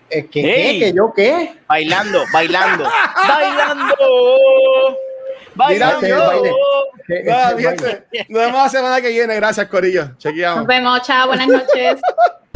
[0.10, 0.80] Eh, ¿Qué, Hey.
[0.80, 0.86] qué?
[0.86, 1.60] ¿Que yo qué?
[1.68, 2.84] Bailando, bailando,
[3.28, 3.96] bailando,
[5.56, 6.08] bailando.
[6.46, 6.54] yo.
[7.06, 9.36] ¿Qué- Nada, qué mi gente, Nos vemos la semana que viene.
[9.36, 10.10] Gracias, Corillo.
[10.18, 10.60] Chequeamos.
[10.60, 12.02] Nos vemos, chao, buenas noches.